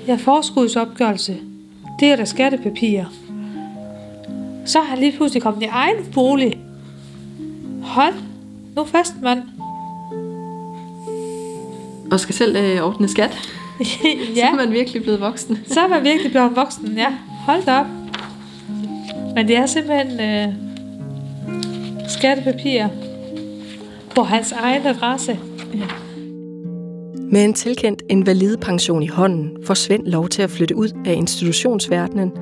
Ja, 0.07 0.19
forskudsopgørelse. 0.21 1.37
Det 2.01 2.09
er 2.09 2.17
der 2.17 2.25
skattepapirer. 2.25 3.22
Så 4.67 4.79
har 4.79 4.87
han 4.87 4.99
lige 4.99 5.13
pludselig 5.17 5.43
kommet 5.43 5.63
i 5.63 5.67
egen 5.67 5.97
bolig. 6.15 6.59
Hold 7.83 8.15
nu 8.77 8.85
fast, 8.85 9.15
mand. 9.23 9.43
Og 12.13 12.21
skal 12.21 12.35
selv 12.35 12.57
øh, 12.57 12.83
ordne 12.83 13.09
skat. 13.09 13.51
ja. 14.37 14.47
Så 14.47 14.47
er 14.53 14.55
man 14.57 14.73
virkelig 14.73 15.03
blevet 15.03 15.21
voksen. 15.21 15.59
så 15.67 15.81
er 15.81 15.89
man 15.89 16.05
virkelig 16.05 16.31
blevet 16.31 16.57
voksen, 16.57 16.93
ja. 16.97 17.15
Hold 17.29 17.65
da 17.65 17.79
op. 17.79 17.87
Men 19.35 19.49
det 19.49 19.57
er 19.57 19.67
simpelthen 19.67 20.21
øh, 20.21 20.55
skattepapirer 22.09 22.89
på 24.15 24.23
hans 24.23 24.53
egen 24.53 24.87
adresse. 24.87 25.39
Ja. 25.75 25.87
Med 27.33 27.45
en 27.45 27.55
tilkendt 27.55 28.03
invalidepension 28.09 29.03
i 29.03 29.07
hånden 29.07 29.57
får 29.65 29.75
Svend 29.75 30.07
lov 30.07 30.29
til 30.29 30.43
at 30.43 30.51
flytte 30.51 30.77
ud 30.77 30.89
af 31.05 31.13
institutionsverdenen 31.13 32.33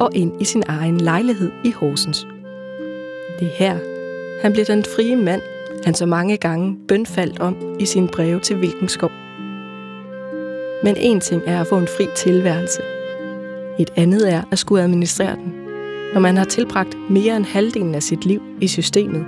og 0.00 0.10
ind 0.14 0.42
i 0.42 0.44
sin 0.44 0.62
egen 0.66 1.00
lejlighed 1.00 1.50
i 1.64 1.70
Horsens. 1.70 2.26
Det 3.38 3.46
er 3.46 3.52
her, 3.56 3.78
han 4.42 4.52
bliver 4.52 4.64
den 4.64 4.84
frie 4.84 5.16
mand, 5.16 5.42
han 5.84 5.94
så 5.94 6.06
mange 6.06 6.36
gange 6.36 6.76
bønfaldt 6.88 7.40
om 7.40 7.56
i 7.78 7.86
sin 7.86 8.08
breve 8.08 8.40
til 8.40 8.60
Vilkenskov. 8.60 9.10
Men 10.84 10.96
en 10.96 11.20
ting 11.20 11.42
er 11.46 11.60
at 11.60 11.66
få 11.66 11.78
en 11.78 11.88
fri 11.96 12.06
tilværelse. 12.16 12.82
Et 13.78 13.90
andet 13.96 14.32
er 14.32 14.42
at 14.52 14.58
skulle 14.58 14.82
administrere 14.82 15.34
den, 15.34 15.52
når 16.14 16.20
man 16.20 16.36
har 16.36 16.44
tilbragt 16.44 16.96
mere 17.10 17.36
end 17.36 17.44
halvdelen 17.44 17.94
af 17.94 18.02
sit 18.02 18.24
liv 18.24 18.42
i 18.60 18.68
systemet. 18.68 19.26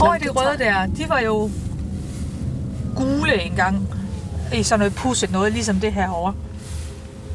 Over 0.00 0.18
de 0.18 0.28
røde 0.28 0.58
der, 0.58 0.86
de 0.86 1.08
var 1.08 1.20
jo 1.20 1.50
gule 2.96 3.42
engang 3.42 3.88
i 4.54 4.62
sådan 4.62 4.78
noget 4.78 4.94
pusset 4.94 5.30
noget, 5.30 5.52
ligesom 5.52 5.80
det 5.80 5.92
her 5.92 6.08
over. 6.08 6.32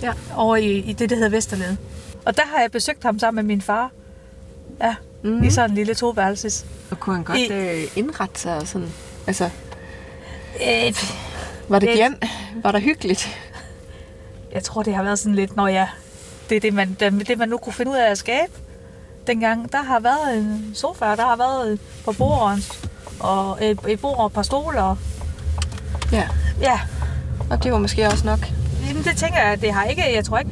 Ja. 0.02 0.14
Over 0.36 0.56
i, 0.56 0.78
i 0.78 0.94
det, 0.94 1.10
der 1.10 1.16
hedder 1.16 1.30
Vesterled. 1.30 1.78
Og 2.26 2.38
der 2.38 2.44
har 2.54 2.62
jeg 2.62 2.72
besøgt 2.72 3.04
ham 3.04 3.20
sammen 3.20 3.46
med 3.46 3.56
min 3.56 3.62
far. 3.62 3.92
Ja, 4.82 4.96
mm. 5.24 5.44
i 5.44 5.50
sådan 5.50 5.70
en 5.70 5.76
lille 5.76 5.96
toværelses. 5.96 6.66
Og 6.92 7.00
kunne 7.00 7.16
han 7.16 7.24
godt 7.24 7.38
I, 7.38 7.54
øh, 7.54 7.84
indrette 7.96 8.40
sig 8.40 8.68
sådan? 8.68 8.90
Altså, 9.28 9.50
øh, 10.56 10.94
var 11.68 11.80
det 11.80 11.96
hjem? 11.96 12.22
Var 12.64 12.72
der 12.72 12.80
hyggeligt? 12.80 13.40
Jeg 14.52 14.64
tror, 14.64 14.84
det 14.84 14.96
har 14.96 15.04
været 15.04 15.20
sådan 15.20 15.36
lidt, 15.36 15.56
når 15.56 15.68
jeg... 15.68 15.88
Det 16.50 16.56
er 16.56 16.60
det, 16.60 16.74
man, 16.74 16.98
det, 17.00 17.38
man 17.38 17.50
nu 17.50 17.58
kunne 17.58 17.74
finde 17.74 17.92
ud 17.92 17.96
af 17.96 18.12
at 18.12 18.18
skabe. 18.18 18.52
Dengang, 19.28 19.72
der 19.72 19.82
har 19.82 20.00
været 20.00 20.38
en 20.38 20.72
sofa, 20.76 21.06
der 21.06 21.26
har 21.26 21.36
været 21.36 21.80
på 22.06 22.12
bordet, 22.12 22.88
og 23.20 23.58
et, 23.66 23.80
et 23.88 24.02
bord 24.02 24.18
og 24.18 24.26
et 24.26 24.34
par 24.34 24.42
stoler. 24.42 24.96
Ja. 26.12 26.28
Ja. 26.62 26.80
Og 27.52 27.64
det 27.64 27.72
var 27.72 27.80
måske 27.80 28.06
også 28.08 28.26
nok. 28.26 28.40
Jamen, 28.88 29.04
det 29.04 29.18
tænker 29.18 29.40
jeg, 29.40 29.62
det 29.62 29.74
har 29.74 29.86
ikke, 29.86 30.16
jeg 30.16 30.26
tror 30.26 30.38
ikke, 30.38 30.52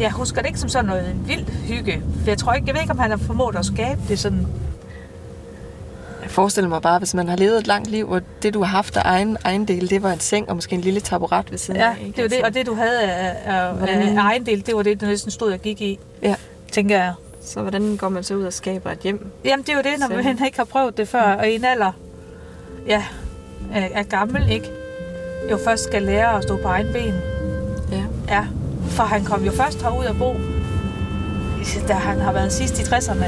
jeg 0.00 0.10
husker 0.10 0.40
det 0.40 0.48
ikke 0.48 0.60
som 0.60 0.68
sådan 0.68 0.84
noget 0.84 1.16
vildt 1.26 1.50
hygge. 1.50 2.02
For 2.22 2.30
jeg 2.30 2.38
tror 2.38 2.52
ikke, 2.52 2.66
jeg 2.66 2.74
ved 2.74 2.82
ikke, 2.82 2.92
om 2.92 2.98
han 2.98 3.10
har 3.10 3.16
formået 3.16 3.56
at 3.56 3.66
skabe 3.66 4.00
det 4.08 4.18
sådan 4.18 4.46
jeg 6.22 6.30
forestiller 6.30 6.68
mig 6.68 6.82
bare, 6.82 6.98
hvis 6.98 7.14
man 7.14 7.28
har 7.28 7.36
levet 7.36 7.58
et 7.58 7.66
langt 7.66 7.90
liv, 7.90 8.10
og 8.10 8.22
det, 8.42 8.54
du 8.54 8.62
har 8.62 8.76
haft 8.76 8.96
af 8.96 9.02
egen, 9.04 9.36
egen 9.44 9.68
del, 9.68 9.90
det 9.90 10.02
var 10.02 10.12
en 10.12 10.20
seng 10.20 10.48
og 10.48 10.54
måske 10.54 10.74
en 10.74 10.80
lille 10.80 11.00
taburet 11.00 11.50
ved 11.50 11.58
siden 11.58 11.80
ja, 11.80 11.86
af. 11.86 11.96
Ja, 12.00 12.06
det 12.06 12.22
var 12.22 12.28
det, 12.28 12.44
og 12.44 12.54
det, 12.54 12.66
du 12.66 12.74
havde 12.74 13.02
af, 13.02 13.36
af, 13.44 13.72
af 13.88 14.16
egen 14.16 14.46
del, 14.46 14.66
det 14.66 14.76
var 14.76 14.82
det, 14.82 15.00
du 15.00 15.06
næsten 15.06 15.30
stod 15.30 15.52
og 15.52 15.58
gik 15.58 15.80
i, 15.80 15.98
ja. 16.22 16.34
tænker 16.72 16.96
jeg. 16.96 17.12
Så 17.44 17.60
hvordan 17.60 17.96
går 17.96 18.08
man 18.08 18.24
så 18.24 18.34
ud 18.34 18.44
og 18.44 18.52
skaber 18.52 18.90
et 18.90 18.98
hjem? 18.98 19.30
Jamen, 19.44 19.62
det 19.66 19.72
er 19.72 19.76
jo 19.76 19.82
det, 19.82 19.98
når 19.98 20.08
man 20.08 20.38
ikke 20.46 20.58
har 20.58 20.64
prøvet 20.64 20.96
det 20.96 21.08
før, 21.08 21.22
og 21.22 21.48
i 21.48 21.54
en 21.54 21.64
alder 21.64 21.92
ja, 22.86 23.04
er, 23.72 23.88
er 23.94 24.02
gammel, 24.02 24.50
ikke? 24.50 24.81
Jo 25.50 25.58
først 25.64 25.84
skal 25.84 26.02
lære 26.02 26.36
at 26.36 26.42
stå 26.42 26.56
på 26.56 26.68
egen 26.68 26.92
ben. 26.92 27.14
Ja. 27.92 28.04
Ja, 28.28 28.46
for 28.88 29.02
han 29.02 29.24
kom 29.24 29.44
jo 29.44 29.52
først 29.52 29.82
herud 29.82 30.04
og 30.04 30.16
bo, 30.16 30.34
da 31.88 31.92
han 31.92 32.20
har 32.20 32.32
været 32.32 32.52
sidst 32.52 32.78
i 32.78 32.82
60'erne. 32.82 33.26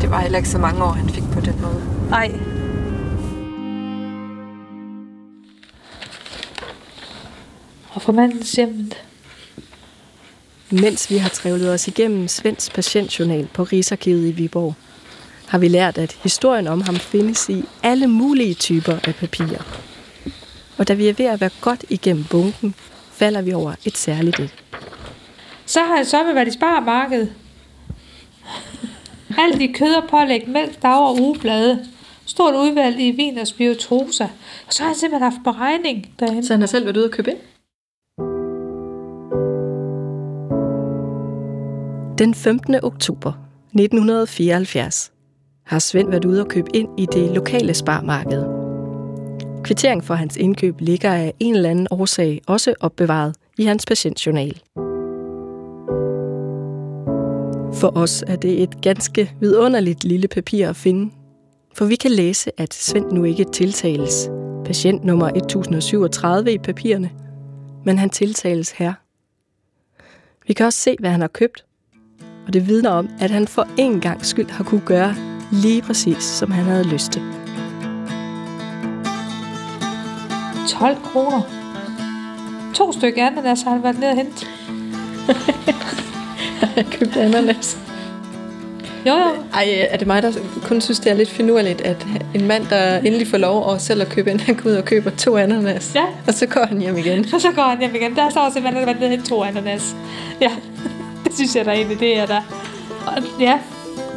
Det 0.00 0.10
var 0.10 0.20
heller 0.20 0.38
ikke 0.38 0.48
så 0.48 0.58
mange 0.58 0.84
år, 0.84 0.90
han 0.90 1.08
fik 1.08 1.22
på 1.32 1.40
den 1.40 1.54
måde. 1.62 1.82
Nej. 2.10 2.32
Og 7.94 8.02
for 8.02 8.12
mandens 8.12 8.52
hjem. 8.52 8.90
Mens 10.70 11.10
vi 11.10 11.16
har 11.16 11.28
trævlet 11.28 11.72
os 11.72 11.88
igennem 11.88 12.28
Svends 12.28 12.70
patientjournal 12.70 13.48
på 13.54 13.62
Rigsarkivet 13.62 14.28
i 14.28 14.32
Viborg, 14.32 14.74
har 15.46 15.58
vi 15.58 15.68
lært, 15.68 15.98
at 15.98 16.16
historien 16.22 16.66
om 16.66 16.80
ham 16.80 16.96
findes 16.96 17.48
i 17.48 17.64
alle 17.82 18.06
mulige 18.06 18.54
typer 18.54 18.98
af 19.04 19.14
papirer. 19.14 19.89
Og 20.80 20.88
da 20.88 20.94
vi 20.94 21.08
er 21.08 21.12
ved 21.12 21.26
at 21.26 21.40
være 21.40 21.50
godt 21.60 21.84
igennem 21.88 22.24
bunken, 22.30 22.74
falder 23.12 23.42
vi 23.42 23.52
over 23.52 23.74
et 23.84 23.96
særligt 23.96 24.40
et. 24.40 24.54
Så 25.66 25.80
har 25.80 25.96
jeg 25.96 26.06
så 26.06 26.34
været 26.34 26.48
i 26.48 26.50
sparmarkedet. 26.50 27.32
Alt 29.38 29.62
i 29.62 29.72
kød 29.72 29.94
og 29.94 30.08
pålæg, 30.10 30.48
mælk, 30.48 30.82
dag 30.82 31.08
og 31.08 31.20
ugeblade. 31.20 31.86
Stort 32.26 32.54
udvalg 32.54 33.00
i 33.00 33.10
vin 33.10 33.38
og 33.38 33.46
spirituosa. 33.46 34.24
Og 34.66 34.72
så 34.72 34.82
har 34.82 34.88
han 34.88 34.96
simpelthen 34.96 35.32
haft 35.32 35.44
beregning 35.44 36.14
derhen. 36.20 36.44
Så 36.44 36.52
han 36.52 36.60
har 36.60 36.66
selv 36.66 36.84
været 36.84 36.96
ude 36.96 37.04
og 37.04 37.10
købe 37.10 37.30
ind? 37.30 37.38
Den 42.18 42.34
15. 42.34 42.74
oktober 42.82 43.32
1974 43.74 45.12
har 45.66 45.78
Svend 45.78 46.10
været 46.10 46.24
ude 46.24 46.40
og 46.40 46.48
købe 46.48 46.68
ind 46.74 46.88
i 47.00 47.06
det 47.12 47.30
lokale 47.30 47.74
sparmarked. 47.74 48.59
Kvittering 49.64 50.04
for 50.04 50.14
hans 50.14 50.36
indkøb 50.36 50.80
ligger 50.80 51.12
af 51.12 51.34
en 51.40 51.54
eller 51.54 51.70
anden 51.70 51.86
årsag 51.90 52.40
også 52.46 52.74
opbevaret 52.80 53.36
i 53.58 53.64
hans 53.64 53.86
patientjournal. 53.86 54.60
For 57.74 57.96
os 57.96 58.24
er 58.26 58.36
det 58.36 58.62
et 58.62 58.80
ganske 58.82 59.32
vidunderligt 59.40 60.04
lille 60.04 60.28
papir 60.28 60.68
at 60.68 60.76
finde, 60.76 61.12
for 61.74 61.84
vi 61.84 61.96
kan 61.96 62.10
læse, 62.10 62.50
at 62.60 62.74
Svend 62.74 63.12
nu 63.12 63.24
ikke 63.24 63.44
tiltales 63.44 64.30
patient 64.64 65.04
nummer 65.04 65.26
1037 65.28 66.52
i 66.52 66.58
papirerne, 66.58 67.10
men 67.84 67.98
han 67.98 68.10
tiltales 68.10 68.70
her. 68.70 68.92
Vi 70.46 70.52
kan 70.52 70.66
også 70.66 70.80
se, 70.80 70.96
hvad 71.00 71.10
han 71.10 71.20
har 71.20 71.28
købt, 71.28 71.64
og 72.46 72.52
det 72.52 72.68
vidner 72.68 72.90
om, 72.90 73.08
at 73.20 73.30
han 73.30 73.48
for 73.48 73.68
en 73.78 74.00
gang 74.00 74.26
skyld 74.26 74.50
har 74.50 74.64
kunne 74.64 74.86
gøre 74.86 75.14
lige 75.52 75.82
præcis, 75.82 76.22
som 76.22 76.50
han 76.50 76.64
havde 76.64 76.84
lyst 76.84 77.12
til. 77.12 77.39
12 80.68 80.96
kroner. 81.12 81.40
To 82.74 82.92
stykker 82.92 83.26
ananas 83.26 83.62
har 83.62 83.70
han 83.70 83.82
været 83.82 83.98
nede 83.98 84.10
og 84.10 84.16
hente. 84.16 84.46
Jeg 86.76 86.86
købte 86.90 87.20
ananas. 87.20 87.78
Jo, 89.06 89.12
jo. 89.12 89.24
Ej, 89.54 89.86
er 89.90 89.96
det 89.96 90.06
mig, 90.06 90.22
der 90.22 90.32
kun 90.64 90.80
synes, 90.80 91.00
det 91.00 91.10
er 91.10 91.14
lidt 91.16 91.30
finurligt, 91.30 91.80
at 91.80 92.06
en 92.34 92.46
mand, 92.46 92.66
der 92.70 92.98
endelig 92.98 93.26
får 93.28 93.38
lov 93.38 93.74
at 93.74 93.82
selv 93.82 94.02
at 94.02 94.08
købe 94.08 94.30
ind, 94.30 94.40
han 94.40 94.54
går 94.54 94.70
ud 94.70 94.74
og 94.74 94.84
køber 94.84 95.10
to 95.10 95.36
ananas. 95.36 95.92
Ja. 95.94 96.04
Og 96.26 96.34
så 96.34 96.46
går 96.46 96.66
han 96.66 96.78
hjem 96.80 96.96
igen. 96.96 97.26
Og 97.34 97.40
så 97.40 97.48
går 97.54 97.62
han 97.62 97.78
hjem 97.78 97.94
igen. 97.94 98.16
Der 98.16 98.30
står 98.30 98.50
simpelthen, 98.52 98.82
at 98.82 98.94
han 98.94 99.02
har 99.02 99.08
været 99.08 99.24
to 99.24 99.42
ananas. 99.44 99.94
Ja, 100.40 100.50
det 101.24 101.34
synes 101.34 101.56
jeg 101.56 101.64
da 101.64 101.70
egentlig, 101.70 102.00
det 102.00 102.18
er 102.18 102.26
der. 102.26 102.40
Og, 103.06 103.22
ja, 103.40 103.58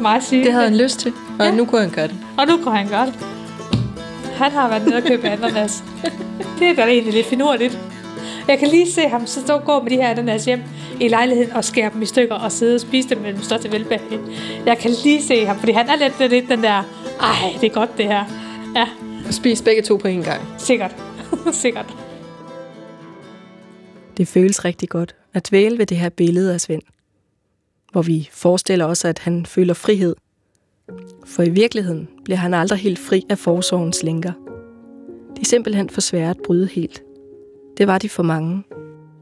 meget 0.00 0.24
sygt. 0.24 0.44
Det 0.44 0.52
havde 0.52 0.64
han 0.68 0.76
lyst 0.76 0.98
til, 0.98 1.12
og 1.38 1.46
Ja. 1.46 1.50
nu 1.54 1.64
kunne 1.64 1.80
han 1.80 1.90
gøre 1.90 2.06
det. 2.06 2.14
Og 2.38 2.46
nu 2.46 2.56
går 2.64 2.70
han 2.70 2.88
godt. 2.88 3.14
Han 4.44 4.52
har 4.52 4.68
været 4.68 4.84
nede 4.86 4.96
og 4.96 5.02
købe 5.02 5.28
ananas. 5.28 5.84
Det 6.58 6.68
er 6.68 6.74
da 6.74 6.82
egentlig 6.82 7.14
lidt 7.14 7.26
finurligt. 7.26 7.78
Jeg 8.48 8.58
kan 8.58 8.68
lige 8.68 8.92
se 8.92 9.00
ham 9.00 9.26
så 9.26 9.40
stå 9.40 9.54
og 9.54 9.64
gå 9.64 9.82
med 9.82 9.90
de 9.90 9.96
her 9.96 10.08
ananas 10.08 10.44
hjem 10.44 10.60
i 11.00 11.08
lejligheden 11.08 11.52
og 11.52 11.64
skære 11.64 11.90
dem 11.92 12.02
i 12.02 12.06
stykker 12.06 12.34
og 12.34 12.52
sidde 12.52 12.74
og 12.74 12.80
spise 12.80 13.08
dem 13.08 13.18
med 13.18 13.32
den 13.32 13.42
største 13.42 13.72
velbehag. 13.72 14.18
Jeg 14.66 14.78
kan 14.78 14.90
lige 15.04 15.22
se 15.22 15.46
ham, 15.46 15.58
fordi 15.58 15.72
han 15.72 15.88
er 15.88 15.96
lidt, 15.96 16.30
lidt 16.30 16.48
den 16.48 16.62
der, 16.62 16.82
ej, 17.20 17.58
det 17.60 17.66
er 17.70 17.74
godt 17.74 17.98
det 17.98 18.06
her. 18.06 18.24
Ja, 18.76 18.88
Og 19.26 19.34
spise 19.34 19.64
begge 19.64 19.82
to 19.82 19.96
på 19.96 20.08
en 20.08 20.22
gang. 20.22 20.40
sikkert. 20.58 20.96
sikkert. 21.62 21.94
Det 24.16 24.28
føles 24.28 24.64
rigtig 24.64 24.88
godt 24.88 25.14
at 25.34 25.48
dvæle 25.50 25.78
ved 25.78 25.86
det 25.86 25.96
her 25.96 26.08
billede 26.08 26.54
af 26.54 26.60
Svend, 26.60 26.82
hvor 27.92 28.02
vi 28.02 28.28
forestiller 28.32 28.84
os, 28.84 29.04
at 29.04 29.18
han 29.18 29.46
føler 29.46 29.74
frihed. 29.74 30.14
For 31.26 31.42
i 31.42 31.50
virkeligheden 31.50 32.08
bliver 32.24 32.38
han 32.38 32.54
aldrig 32.54 32.78
helt 32.78 32.98
fri 32.98 33.22
af 33.30 33.38
forsorgens 33.38 34.02
lænker. 34.02 34.32
De 35.36 35.40
er 35.40 35.44
simpelthen 35.44 35.90
for 35.90 36.00
svære 36.00 36.30
at 36.30 36.36
bryde 36.46 36.68
helt. 36.72 37.02
Det 37.78 37.86
var 37.86 37.98
de 37.98 38.08
for 38.08 38.22
mange. 38.22 38.62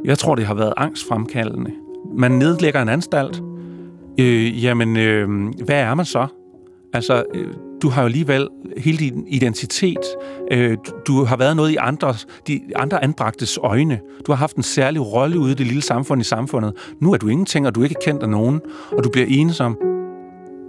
Jeg 0.05 0.19
tror, 0.19 0.35
det 0.35 0.47
har 0.47 0.55
været 0.55 0.75
angstfremkaldende. 0.77 1.71
Man 2.17 2.31
nedlægger 2.33 2.83
en 2.83 2.89
anstalt. 2.89 3.43
Øh, 4.21 4.65
jamen, 4.65 4.97
øh, 4.97 5.29
hvad 5.65 5.81
er 5.81 5.95
man 5.95 6.07
så? 6.07 6.27
Altså, 6.93 7.25
øh, 7.35 7.47
du 7.83 7.89
har 7.89 8.03
jo 8.03 8.07
alligevel 8.07 8.49
hele 8.77 8.99
din 8.99 9.27
identitet. 9.29 10.05
Øh, 10.51 10.77
du, 10.87 10.93
du 11.07 11.25
har 11.25 11.37
været 11.37 11.57
noget 11.57 11.71
i 11.71 11.77
andres, 11.81 12.27
de 12.47 12.61
andre 12.77 13.05
anbragtes 13.05 13.59
øjne. 13.63 14.01
Du 14.27 14.33
har 14.33 14.37
haft 14.37 14.57
en 14.57 14.63
særlig 14.63 15.13
rolle 15.13 15.39
ude 15.39 15.53
i 15.53 15.55
det 15.55 15.67
lille 15.67 15.83
samfund 15.83 16.21
i 16.21 16.25
samfundet. 16.25 16.73
Nu 17.01 17.13
er 17.13 17.17
du 17.17 17.29
ingenting, 17.29 17.67
og 17.67 17.75
du 17.75 17.81
er 17.81 17.85
ikke 17.85 18.01
kendt 18.05 18.23
af 18.23 18.29
nogen, 18.29 18.61
og 18.93 19.05
du 19.05 19.11
bliver 19.11 19.27
ensom. 19.31 19.79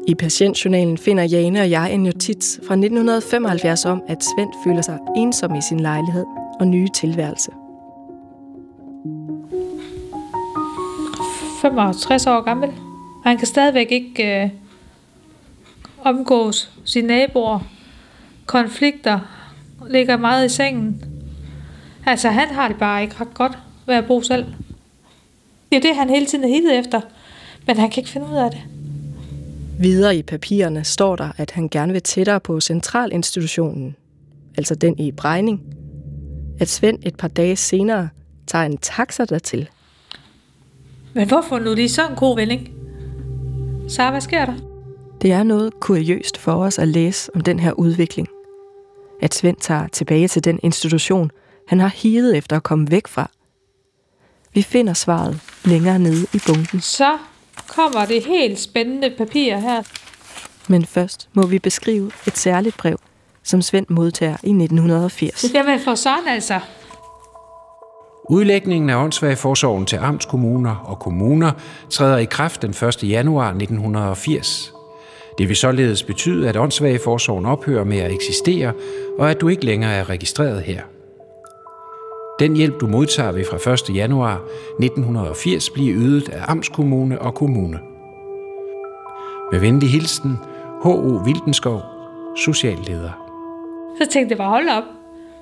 I 0.07 0.15
patientjournalen 0.15 0.97
finder 0.97 1.23
Jane 1.23 1.61
og 1.61 1.69
jeg 1.69 1.93
en 1.93 2.03
notits 2.03 2.59
fra 2.67 2.73
1975 2.73 3.85
om, 3.85 4.03
at 4.07 4.23
Svend 4.23 4.49
føler 4.63 4.81
sig 4.81 4.99
ensom 5.15 5.55
i 5.55 5.61
sin 5.61 5.79
lejlighed 5.79 6.25
og 6.59 6.67
nye 6.67 6.87
tilværelse. 6.95 7.51
65 11.61 12.27
år 12.27 12.41
gammel. 12.41 12.69
Og 12.69 13.23
han 13.29 13.37
kan 13.37 13.47
stadigvæk 13.47 13.91
ikke 13.91 14.43
øh, 14.43 14.49
omgås 16.03 16.71
sine 16.85 17.07
naboer. 17.07 17.59
Konflikter 18.45 19.19
ligger 19.89 20.17
meget 20.17 20.45
i 20.45 20.49
sengen. 20.49 21.05
Altså, 22.05 22.29
han 22.29 22.47
har 22.47 22.67
det 22.67 22.77
bare 22.77 23.03
ikke 23.03 23.15
ret 23.21 23.33
godt 23.33 23.57
ved 23.85 23.95
at 23.95 24.05
bo 24.05 24.21
selv. 24.21 24.45
Det 25.71 25.77
er 25.77 25.81
det, 25.81 25.95
han 25.95 26.09
hele 26.09 26.25
tiden 26.25 26.43
er 26.43 26.47
hittet 26.47 26.79
efter. 26.79 27.01
Men 27.67 27.77
han 27.77 27.89
kan 27.89 28.01
ikke 28.01 28.09
finde 28.09 28.27
ud 28.27 28.35
af 28.35 28.51
det. 28.51 28.61
Videre 29.83 30.15
i 30.15 30.21
papirerne 30.21 30.83
står 30.83 31.15
der, 31.15 31.29
at 31.37 31.51
han 31.51 31.69
gerne 31.69 31.93
vil 31.93 32.01
tættere 32.01 32.39
på 32.39 32.59
centralinstitutionen, 32.59 33.95
altså 34.57 34.75
den 34.75 34.99
i 34.99 35.11
Brejning. 35.11 35.61
At 36.59 36.69
Svend 36.69 36.99
et 37.05 37.17
par 37.17 37.27
dage 37.27 37.55
senere 37.55 38.09
tager 38.47 38.65
en 38.65 38.77
taxa 38.77 39.25
dertil. 39.25 39.69
Men 41.13 41.27
hvorfor 41.27 41.59
nu 41.59 41.73
lige 41.73 41.89
sådan 41.89 42.11
en 42.11 42.17
god 42.17 42.35
vending? 42.35 42.69
Så 43.87 44.09
hvad 44.09 44.21
sker 44.21 44.45
der? 44.45 44.53
Det 45.21 45.31
er 45.31 45.43
noget 45.43 45.79
kuriøst 45.79 46.37
for 46.37 46.51
os 46.53 46.79
at 46.79 46.87
læse 46.87 47.35
om 47.35 47.41
den 47.41 47.59
her 47.59 47.71
udvikling. 47.71 48.27
At 49.21 49.33
Svend 49.33 49.57
tager 49.57 49.87
tilbage 49.87 50.27
til 50.27 50.43
den 50.43 50.59
institution, 50.63 51.31
han 51.67 51.79
har 51.79 51.91
higet 51.95 52.37
efter 52.37 52.55
at 52.55 52.63
komme 52.63 52.91
væk 52.91 53.07
fra. 53.07 53.31
Vi 54.53 54.61
finder 54.61 54.93
svaret 54.93 55.39
længere 55.65 55.99
nede 55.99 56.27
i 56.33 56.39
bunken, 56.47 56.81
Så 56.81 57.17
kommer 57.67 58.05
det 58.05 58.25
helt 58.25 58.59
spændende 58.59 59.09
papir 59.17 59.57
her. 59.57 59.83
men 60.67 60.85
først 60.85 61.29
må 61.33 61.45
vi 61.45 61.59
beskrive 61.59 62.11
et 62.27 62.37
særligt 62.37 62.77
brev, 62.77 62.97
som 63.43 63.61
Svend 63.61 63.85
modtager 63.89 64.37
i 64.43 64.49
1980. 64.49 65.45
Jamen 65.53 65.79
for 65.79 65.95
sådan 65.95 66.27
altså. 66.27 66.59
Udlægningen 68.29 68.89
af 68.89 68.95
åndssvageforsorgen 68.95 69.85
til 69.85 69.95
amtskommuner 69.95 70.75
og 70.75 70.99
kommuner 70.99 71.51
træder 71.89 72.17
i 72.17 72.25
kraft 72.25 72.61
den 72.61 72.69
1. 72.69 73.03
januar 73.03 73.47
1980. 73.49 74.73
Det 75.37 75.47
vil 75.47 75.55
således 75.55 76.03
betyde, 76.03 76.49
at 76.49 76.57
åndssvageforsorgen 76.57 77.45
ophører 77.45 77.83
med 77.83 77.97
at 77.97 78.11
eksistere, 78.11 78.73
og 79.19 79.31
at 79.31 79.41
du 79.41 79.47
ikke 79.47 79.65
længere 79.65 79.93
er 79.93 80.09
registreret 80.09 80.61
her. 80.61 80.81
Den 82.39 82.55
hjælp, 82.55 82.81
du 82.81 82.87
modtager 82.87 83.31
vil 83.31 83.45
fra 83.45 83.71
1. 83.73 83.95
januar 83.95 84.41
1980 84.79 85.69
blive 85.69 85.95
ydet 85.95 86.29
af 86.29 86.41
amtskommune 86.47 87.21
og 87.21 87.33
kommune. 87.33 87.79
Med 89.51 89.59
venlig 89.59 89.89
hilsen, 89.89 90.37
H.O. 90.83 91.21
Vildenskov, 91.25 91.81
socialleder. 92.37 93.11
Så 94.01 94.07
tænkte 94.11 94.31
jeg 94.31 94.37
bare, 94.37 94.49
hold 94.49 94.69
op. 94.69 94.83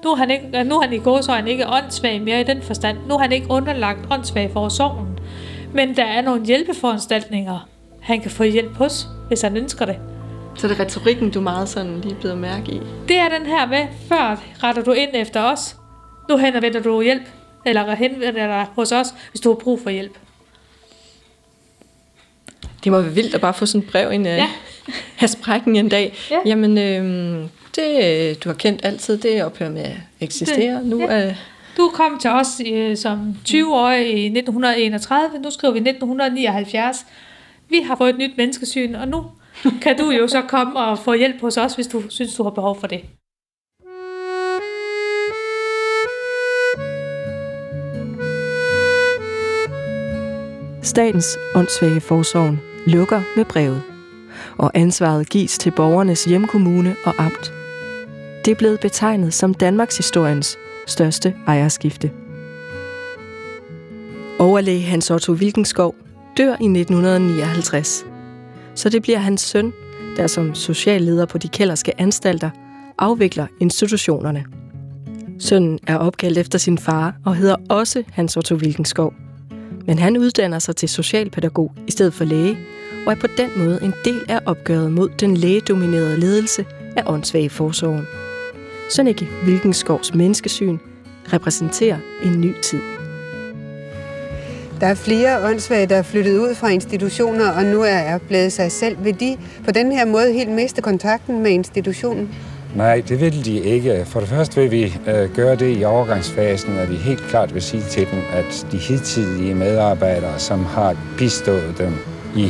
Nu 0.03 0.11
er 0.11 0.15
han, 0.15 0.31
ikke, 0.31 0.63
nu 0.63 0.75
er 0.75 0.81
han 0.81 0.93
i 0.93 0.97
gåsøjne 0.97 1.49
ikke 1.49 1.67
åndssvag 1.67 2.21
mere 2.21 2.41
i 2.41 2.43
den 2.43 2.61
forstand. 2.61 2.97
Nu 3.07 3.13
er 3.13 3.19
han 3.19 3.31
ikke 3.31 3.47
underlagt 3.49 3.99
åndssvag 4.11 4.49
for 4.53 4.69
sorgen. 4.69 5.19
Men 5.73 5.95
der 5.95 6.05
er 6.05 6.21
nogle 6.21 6.45
hjælpeforanstaltninger, 6.45 7.69
han 8.01 8.21
kan 8.21 8.31
få 8.31 8.43
hjælp 8.43 8.77
hos, 8.77 9.07
hvis 9.27 9.41
han 9.41 9.57
ønsker 9.57 9.85
det. 9.85 9.99
Så 10.55 10.67
det 10.67 10.79
er 10.79 10.83
retorikken, 10.83 11.31
du 11.31 11.41
meget 11.41 11.69
sådan 11.69 12.01
lige 12.01 12.15
blevet 12.15 12.37
mærke 12.37 12.71
i. 12.71 12.81
Det 13.07 13.17
er 13.17 13.29
den 13.39 13.45
her 13.45 13.67
med, 13.67 13.87
før 14.09 14.43
retter 14.63 14.83
du 14.83 14.91
ind 14.91 15.09
efter 15.13 15.41
os. 15.41 15.75
Nu 16.29 16.37
henvender 16.37 16.79
du 16.81 17.01
hjælp, 17.01 17.23
eller 17.65 17.95
henvender 17.95 18.31
dig 18.47 18.65
hos 18.75 18.91
os, 18.91 19.07
hvis 19.31 19.41
du 19.41 19.49
har 19.49 19.55
brug 19.55 19.79
for 19.83 19.89
hjælp. 19.89 20.17
Det 22.83 22.91
må 22.91 23.01
være 23.01 23.13
vildt 23.13 23.35
at 23.35 23.41
bare 23.41 23.53
få 23.53 23.65
sådan 23.65 23.81
et 23.81 23.91
brev 23.91 24.11
ind 24.11 24.27
af, 24.27 24.37
Ja. 24.37 24.49
ja. 24.87 24.93
af 25.19 25.29
sprækken 25.29 25.75
en 25.75 25.89
dag. 25.89 26.13
Ja. 26.31 26.37
Jamen, 26.45 26.77
øhm, 26.77 27.49
det 27.75 28.43
du 28.43 28.49
har 28.49 28.53
kendt 28.53 28.85
altid, 28.85 29.17
det 29.17 29.43
ophører 29.43 29.69
med 29.69 29.81
at 29.81 29.95
eksistere. 30.19 30.75
Det- 30.75 30.85
Nu 30.85 30.99
ja. 30.99 31.05
er 31.07 31.33
Du 31.77 31.91
kom 31.93 32.19
til 32.21 32.29
os 32.29 32.61
øh, 32.67 32.97
som 32.97 33.35
20-årig 33.47 34.07
i 34.23 34.25
1931, 34.25 35.39
nu 35.39 35.51
skriver 35.51 35.73
vi 35.73 35.79
1979. 35.79 37.05
Vi 37.69 37.79
har 37.81 37.95
fået 37.95 38.09
et 38.09 38.17
nyt 38.17 38.37
menneskesyn, 38.37 38.95
og 38.95 39.07
nu 39.07 39.25
kan 39.81 39.97
du 39.97 40.11
jo 40.11 40.27
så 40.27 40.41
komme 40.41 40.79
og 40.79 40.99
få 40.99 41.13
hjælp 41.13 41.41
hos 41.41 41.57
os, 41.57 41.73
hvis 41.73 41.87
du 41.87 42.03
synes, 42.09 42.35
du 42.35 42.43
har 42.43 42.49
behov 42.49 42.79
for 42.79 42.87
det. 42.87 43.01
Statens 50.81 51.37
åndssvage 51.55 52.01
forsorgen 52.01 52.61
lukker 52.85 53.21
med 53.35 53.45
brevet. 53.45 53.81
og 54.57 54.71
ansvaret 54.73 55.29
gives 55.29 55.57
til 55.57 55.71
borgernes 55.71 56.25
hjemkommune 56.25 56.95
og 57.05 57.13
amt. 57.17 57.53
Det 58.45 58.51
er 58.51 58.55
blevet 58.55 58.79
betegnet 58.79 59.33
som 59.33 59.53
Danmarks 59.53 59.97
historiens 59.97 60.57
største 60.87 61.35
ejerskifte. 61.47 62.11
Overlæge 64.39 64.81
Hans 64.81 65.11
Otto 65.11 65.31
Wilkenskov 65.31 65.95
dør 66.37 66.49
i 66.49 66.65
1959, 66.65 68.05
så 68.75 68.89
det 68.89 69.01
bliver 69.01 69.17
hans 69.17 69.41
søn, 69.41 69.73
der 70.17 70.27
som 70.27 70.55
socialleder 70.55 71.25
på 71.25 71.37
de 71.37 71.47
kælderske 71.47 72.01
anstalter 72.01 72.49
afvikler 72.97 73.47
institutionerne. 73.59 74.45
Sønnen 75.39 75.79
er 75.87 75.97
opkaldt 75.97 76.37
efter 76.37 76.57
sin 76.59 76.77
far 76.77 77.15
og 77.25 77.35
hedder 77.35 77.55
også 77.69 78.03
Hans 78.11 78.37
Otto 78.37 78.55
Wilkenskov. 78.55 79.13
Men 79.87 79.99
han 79.99 80.17
uddanner 80.17 80.59
sig 80.59 80.75
til 80.75 80.89
socialpædagog 80.89 81.71
i 81.87 81.91
stedet 81.91 82.13
for 82.13 82.23
læge, 82.23 82.57
og 83.05 83.11
er 83.11 83.17
på 83.21 83.27
den 83.37 83.49
måde 83.57 83.79
en 83.83 83.93
del 84.05 84.21
af 84.29 84.39
opgøret 84.45 84.91
mod 84.91 85.09
den 85.19 85.37
lægedominerede 85.37 86.19
ledelse 86.19 86.65
af 86.97 87.03
åndssvage 87.05 87.49
forsorgen. 87.49 88.05
Sønneke 88.89 89.27
Wilkenskovs 89.45 90.13
menneskesyn 90.13 90.77
repræsenterer 91.33 91.97
en 92.23 92.41
ny 92.41 92.53
tid. 92.63 92.79
Der 94.81 94.87
er 94.87 94.95
flere 94.95 95.47
åndssvage, 95.49 95.87
der 95.87 95.95
er 95.95 96.01
flyttet 96.01 96.37
ud 96.37 96.55
fra 96.55 96.69
institutioner, 96.69 97.51
og 97.51 97.63
nu 97.63 97.81
er 97.81 98.17
blevet 98.17 98.53
sig 98.53 98.71
selv. 98.71 99.03
Vil 99.03 99.19
de 99.19 99.37
på 99.65 99.71
den 99.71 99.91
her 99.91 100.05
måde 100.05 100.33
helt 100.33 100.51
miste 100.51 100.81
kontakten 100.81 101.43
med 101.43 101.51
institutionen? 101.51 102.29
Nej, 102.75 103.03
det 103.07 103.21
vil 103.21 103.45
de 103.45 103.59
ikke. 103.59 104.05
For 104.05 104.19
det 104.19 104.29
første 104.29 104.61
vil 104.61 104.71
vi 104.71 104.83
øh, 105.07 105.35
gøre 105.35 105.55
det 105.55 105.77
i 105.77 105.83
overgangsfasen, 105.83 106.77
at 106.77 106.89
vi 106.89 106.95
helt 106.95 107.21
klart 107.21 107.53
vil 107.53 107.61
sige 107.61 107.83
til 107.83 108.07
dem, 108.11 108.19
at 108.33 108.67
de 108.71 108.77
hidtidige 108.77 109.55
medarbejdere, 109.55 110.39
som 110.39 110.65
har 110.65 110.95
bistået 111.17 111.75
dem 111.77 111.93
i 112.35 112.49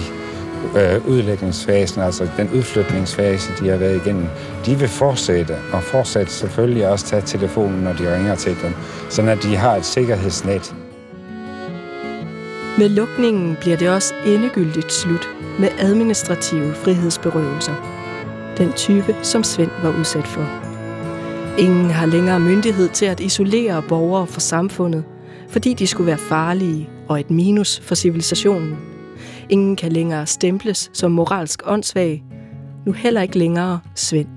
øh, 0.78 1.08
udlægningsfasen, 1.08 2.02
altså 2.02 2.28
den 2.38 2.50
udflytningsfase, 2.56 3.52
de 3.60 3.70
har 3.70 3.78
været 3.78 4.02
igennem, 4.06 4.26
de 4.66 4.76
vil 4.76 4.88
fortsætte, 4.88 5.56
og 5.74 5.84
fortsætte 5.84 6.32
selvfølgelig 6.32 6.88
også 6.88 7.06
tage 7.06 7.22
telefonen, 7.26 7.80
når 7.84 7.94
de 7.94 8.16
ringer 8.16 8.36
til 8.36 8.56
dem, 8.64 8.74
så 9.10 9.22
at 9.22 9.44
de 9.44 9.56
har 9.56 9.76
et 9.76 9.86
sikkerhedsnet. 9.86 10.76
Med 12.78 12.90
lukningen 12.90 13.58
bliver 13.62 13.78
det 13.78 13.90
også 13.90 14.14
endegyldigt 14.26 14.92
slut 14.92 15.30
med 15.60 15.70
administrative 15.80 16.74
frihedsberøvelser 16.74 18.01
den 18.62 18.74
type, 18.74 19.16
som 19.24 19.44
Svend 19.44 19.72
var 19.84 20.00
udsat 20.00 20.28
for. 20.28 20.42
Ingen 21.60 21.90
har 21.90 22.06
længere 22.06 22.40
myndighed 22.40 22.90
til 22.90 23.06
at 23.06 23.20
isolere 23.20 23.84
borgere 23.90 24.28
fra 24.28 24.40
samfundet, 24.40 25.04
fordi 25.50 25.74
de 25.74 25.88
skulle 25.88 26.08
være 26.08 26.18
farlige 26.18 26.90
og 27.08 27.20
et 27.20 27.32
minus 27.32 27.80
for 27.80 27.96
civilisationen. 27.96 28.78
Ingen 29.50 29.76
kan 29.76 29.92
længere 29.92 30.28
stemples 30.28 30.90
som 30.94 31.12
moralsk 31.12 31.62
åndssvag, 31.66 32.24
nu 32.86 32.92
heller 32.92 33.22
ikke 33.22 33.38
længere 33.38 33.80
Svend. 33.96 34.28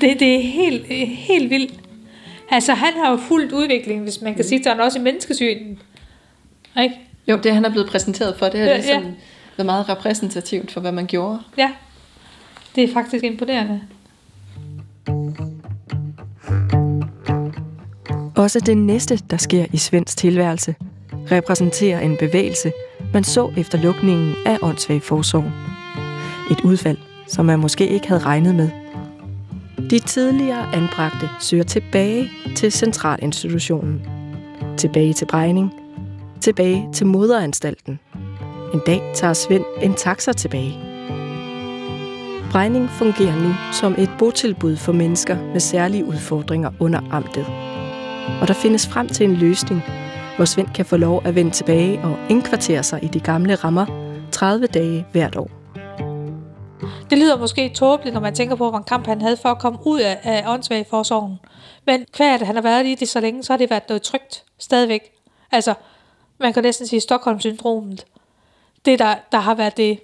Det, 0.00 0.20
det 0.20 0.36
er 0.36 0.42
helt, 0.42 0.86
helt 1.08 1.50
vildt. 1.50 1.80
Altså, 2.50 2.74
han 2.74 2.92
har 3.04 3.10
jo 3.10 3.16
fuldt 3.16 3.52
udvikling, 3.52 4.02
hvis 4.02 4.22
man 4.22 4.34
kan 4.34 4.44
sige 4.44 4.62
sådan, 4.64 4.80
også 4.80 4.98
i 4.98 5.02
menneskesynen. 5.02 5.78
Ikke? 6.82 6.94
Jo, 7.28 7.38
det 7.42 7.54
han 7.54 7.64
er 7.64 7.70
blevet 7.70 7.88
præsenteret 7.88 8.36
for, 8.36 8.46
det 8.46 8.60
er 8.60 8.64
ja, 8.64 8.76
ligesom... 8.76 9.02
Ja 9.02 9.10
været 9.66 9.86
meget 9.86 9.98
repræsentativt 9.98 10.72
for, 10.72 10.80
hvad 10.80 10.92
man 10.92 11.06
gjorde. 11.06 11.38
Ja, 11.58 11.70
det 12.74 12.84
er 12.84 12.92
faktisk 12.92 13.24
imponerende. 13.24 13.80
Også 18.36 18.60
det 18.66 18.78
næste, 18.78 19.16
der 19.30 19.36
sker 19.36 19.66
i 19.72 19.76
Svends 19.76 20.14
tilværelse, 20.14 20.74
repræsenterer 21.30 22.00
en 22.00 22.16
bevægelse, 22.16 22.72
man 23.12 23.24
så 23.24 23.52
efter 23.56 23.78
lukningen 23.78 24.34
af 24.46 24.58
åndssvag 24.62 25.02
forsorg. 25.02 25.52
Et 26.50 26.60
udfald, 26.60 26.98
som 27.26 27.44
man 27.44 27.58
måske 27.58 27.88
ikke 27.88 28.08
havde 28.08 28.20
regnet 28.20 28.54
med. 28.54 28.70
De 29.90 29.98
tidligere 29.98 30.74
anbragte 30.74 31.28
søger 31.40 31.64
tilbage 31.64 32.30
til 32.56 32.72
centralinstitutionen. 32.72 34.02
Tilbage 34.76 35.12
til 35.12 35.26
Brejning. 35.26 35.72
Tilbage 36.40 36.88
til 36.92 37.06
moderanstalten– 37.06 37.98
en 38.74 38.80
dag 38.86 39.02
tager 39.14 39.32
Svend 39.32 39.64
en 39.82 39.94
taxa 39.94 40.32
tilbage. 40.32 40.78
Brejning 42.50 42.90
fungerer 42.90 43.36
nu 43.36 43.54
som 43.72 43.94
et 43.98 44.10
botilbud 44.18 44.76
for 44.76 44.92
mennesker 44.92 45.36
med 45.52 45.60
særlige 45.60 46.04
udfordringer 46.04 46.70
under 46.80 47.00
amtet. 47.10 47.46
Og 48.40 48.48
der 48.48 48.54
findes 48.54 48.88
frem 48.88 49.08
til 49.08 49.26
en 49.26 49.36
løsning, 49.36 49.82
hvor 50.36 50.44
Svend 50.44 50.68
kan 50.74 50.86
få 50.86 50.96
lov 50.96 51.22
at 51.24 51.34
vende 51.34 51.50
tilbage 51.50 52.00
og 52.04 52.16
indkvartere 52.28 52.82
sig 52.82 53.04
i 53.04 53.06
de 53.06 53.20
gamle 53.20 53.54
rammer 53.54 53.86
30 54.32 54.66
dage 54.66 55.06
hvert 55.12 55.36
år. 55.36 55.50
Det 57.10 57.18
lyder 57.18 57.38
måske 57.38 57.68
tåbeligt, 57.68 58.14
når 58.14 58.20
man 58.20 58.34
tænker 58.34 58.56
på, 58.56 58.70
hvor 58.70 58.78
en 58.78 58.84
kamp 58.84 59.06
han 59.06 59.20
havde 59.20 59.36
for 59.36 59.48
at 59.48 59.58
komme 59.58 59.78
ud 59.86 60.00
af, 60.00 60.18
af 60.22 60.44
åndssvagforsorgen. 60.46 61.38
Men 61.86 62.04
hver 62.16 62.34
at 62.34 62.46
han 62.46 62.54
har 62.54 62.62
været 62.62 62.86
i 62.86 62.94
det 62.94 63.08
så 63.08 63.20
længe, 63.20 63.42
så 63.42 63.52
har 63.52 63.58
det 63.58 63.70
været 63.70 63.88
noget 63.88 64.02
trygt 64.02 64.44
stadigvæk. 64.58 65.00
Altså, 65.52 65.74
man 66.40 66.52
kan 66.52 66.62
næsten 66.62 66.86
sige 66.86 67.00
Stockholm-syndromet 67.00 68.04
det, 68.84 68.98
der, 68.98 69.14
der 69.32 69.38
har 69.38 69.54
været 69.54 69.76
det 69.76 70.00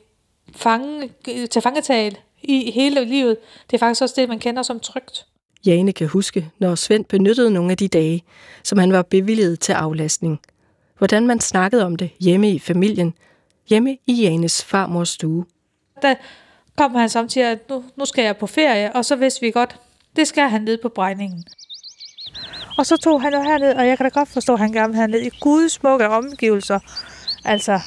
fange, 0.56 1.10
til 1.50 1.62
fangetal 1.62 2.18
i 2.42 2.70
hele 2.70 3.04
livet, 3.04 3.36
det 3.70 3.76
er 3.76 3.78
faktisk 3.78 4.02
også 4.02 4.14
det, 4.20 4.28
man 4.28 4.38
kender 4.38 4.62
som 4.62 4.80
trygt. 4.80 5.26
Jane 5.66 5.92
kan 5.92 6.08
huske, 6.08 6.50
når 6.58 6.74
Svend 6.74 7.04
benyttede 7.04 7.50
nogle 7.50 7.70
af 7.70 7.76
de 7.76 7.88
dage, 7.88 8.24
som 8.62 8.78
han 8.78 8.92
var 8.92 9.02
bevilget 9.02 9.60
til 9.60 9.72
aflastning. 9.72 10.40
Hvordan 10.98 11.26
man 11.26 11.40
snakkede 11.40 11.84
om 11.84 11.96
det 11.96 12.10
hjemme 12.20 12.50
i 12.50 12.58
familien, 12.58 13.14
hjemme 13.68 13.98
i 14.06 14.12
Janes 14.22 14.64
farmors 14.64 15.08
stue. 15.08 15.44
Der 16.02 16.14
kom 16.76 16.94
han 16.94 17.08
samtidig, 17.08 17.48
at 17.48 17.68
nu, 17.70 17.84
nu 17.96 18.04
skal 18.04 18.24
jeg 18.24 18.36
på 18.36 18.46
ferie, 18.46 18.92
og 18.92 19.04
så 19.04 19.16
vidste 19.16 19.40
vi 19.40 19.50
godt, 19.50 19.76
det 20.16 20.28
skal 20.28 20.48
han 20.48 20.62
ned 20.62 20.78
på 20.82 20.88
brændingen. 20.88 21.44
Og 22.78 22.86
så 22.86 22.96
tog 22.96 23.22
han 23.22 23.34
jo 23.34 23.42
herned, 23.42 23.74
og 23.74 23.86
jeg 23.86 23.96
kan 23.96 24.04
da 24.04 24.10
godt 24.18 24.28
forstå, 24.28 24.52
at 24.52 24.58
han 24.58 24.72
gerne 24.72 24.88
vil 24.88 25.00
herned 25.00 25.20
i 25.20 25.30
gudsmukke 25.40 26.08
omgivelser. 26.08 26.78
Altså, 27.44 27.80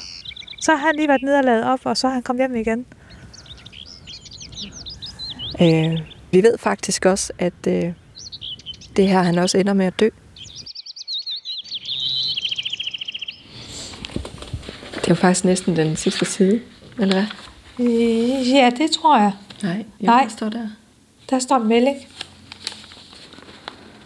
så 0.60 0.74
har 0.74 0.86
han 0.86 0.96
lige 0.96 1.08
været 1.08 1.22
nede 1.22 1.38
og 1.38 1.44
lavet 1.44 1.64
op, 1.64 1.80
og 1.84 1.96
så 1.96 2.06
har 2.06 2.14
han 2.14 2.22
kommet 2.22 2.40
hjem 2.40 2.56
igen. 2.56 2.86
Øh, 5.60 6.00
vi 6.32 6.42
ved 6.42 6.58
faktisk 6.58 7.06
også, 7.06 7.32
at 7.38 7.66
øh, 7.68 7.92
det 8.96 9.08
her 9.08 9.22
han 9.22 9.38
også 9.38 9.58
ender 9.58 9.72
med 9.72 9.86
at 9.86 10.00
dø. 10.00 10.08
Det 14.94 15.06
er 15.06 15.08
jo 15.08 15.14
faktisk 15.14 15.44
næsten 15.44 15.76
den 15.76 15.96
sidste 15.96 16.24
side, 16.24 16.60
eller 16.98 17.14
hvad? 17.14 17.26
Øh, 17.86 18.50
ja, 18.50 18.70
det 18.76 18.90
tror 18.90 19.18
jeg. 19.18 19.32
Nej, 19.62 19.84
jo, 20.00 20.06
Nej. 20.06 20.28
står 20.28 20.48
der? 20.48 20.68
Der 21.30 21.38
står 21.38 21.56
en 21.56 21.68
melding. 21.68 21.96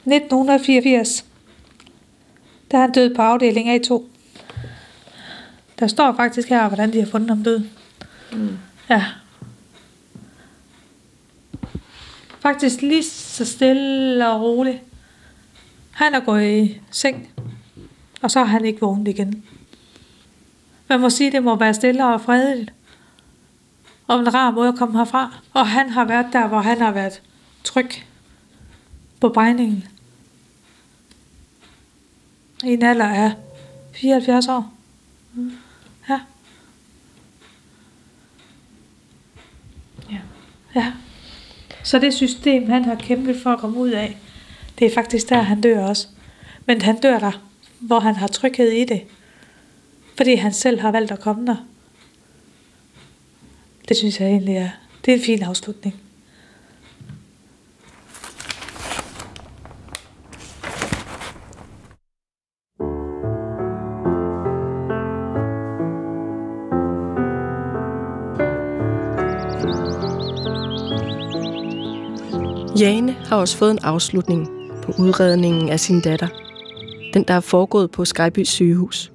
1984. 0.07 1.25
Der 2.71 2.79
er 2.79 2.83
han 2.83 2.93
død 2.93 3.14
på 3.14 3.23
afdeling 3.23 3.69
A2. 3.69 4.03
Der 5.78 5.87
står 5.87 6.12
faktisk 6.12 6.48
her, 6.48 6.68
hvordan 6.68 6.92
de 6.92 7.00
har 7.00 7.06
fundet 7.06 7.30
ham 7.30 7.44
død. 7.44 7.64
Mm. 8.32 8.58
Ja. 8.90 9.04
Faktisk 12.40 12.82
lige 12.82 13.04
så 13.04 13.44
stille 13.44 14.28
og 14.30 14.40
roligt. 14.40 14.78
Han 15.90 16.14
er 16.14 16.20
gået 16.20 16.44
i 16.44 16.80
seng, 16.90 17.30
og 18.22 18.30
så 18.30 18.38
har 18.38 18.46
han 18.46 18.64
ikke 18.64 18.80
vågnet 18.80 19.08
igen. 19.08 19.44
Man 20.88 21.00
må 21.00 21.10
sige, 21.10 21.32
det 21.32 21.42
må 21.42 21.56
være 21.56 21.74
stille 21.74 22.06
og 22.06 22.20
fredeligt. 22.20 22.72
Og 24.06 24.20
en 24.20 24.34
rar 24.34 24.50
måde 24.50 24.68
at 24.68 24.76
komme 24.76 24.98
herfra. 24.98 25.34
Og 25.52 25.68
han 25.68 25.90
har 25.90 26.04
været 26.04 26.26
der, 26.32 26.46
hvor 26.46 26.60
han 26.60 26.80
har 26.80 26.90
været 26.90 27.22
tryg 27.64 27.90
på 29.20 29.28
brændingen. 29.28 29.84
I 32.64 32.68
en 32.68 32.82
alder 32.82 33.08
af 33.08 33.32
74 33.92 34.48
år. 34.48 34.72
Mm. 35.34 35.52
Ja. 36.08 36.20
Ja. 40.10 40.20
Ja. 40.74 40.92
Så 41.82 41.98
det 41.98 42.14
system, 42.14 42.70
han 42.70 42.84
har 42.84 42.94
kæmpet 42.94 43.37
for 43.42 43.50
at 43.50 43.58
komme 43.58 43.78
ud 43.78 43.90
af, 43.90 44.16
det 44.78 44.87
er 44.87 44.94
faktisk 44.94 45.28
der, 45.28 45.42
han 45.42 45.60
dør 45.60 45.87
også. 45.87 46.08
Men 46.66 46.82
han 46.82 47.00
dør 47.00 47.18
der, 47.18 47.42
hvor 47.80 48.00
han 48.00 48.14
har 48.14 48.26
tryghed 48.26 48.70
i 48.70 48.84
det. 48.84 49.02
Fordi 50.16 50.34
han 50.34 50.52
selv 50.52 50.80
har 50.80 50.90
valgt 50.90 51.10
at 51.10 51.20
komme 51.20 51.46
der. 51.46 51.56
Det 53.88 53.96
synes 53.96 54.20
jeg 54.20 54.28
egentlig 54.28 54.56
er, 54.56 54.68
det 55.04 55.12
er 55.12 55.16
en 55.16 55.24
fin 55.24 55.42
afslutning. 55.42 56.04
Jane 72.78 73.12
har 73.12 73.37
også 73.37 73.56
fået 73.56 73.70
en 73.70 73.78
afslutning 73.82 74.48
på 74.82 74.92
udredningen 74.98 75.68
af 75.68 75.80
sin 75.80 76.00
datter. 76.00 76.26
Den, 77.14 77.24
der 77.28 77.34
er 77.34 77.40
foregået 77.40 77.90
på 77.90 78.04
Skyby 78.04 78.44
sygehus. 78.44 79.12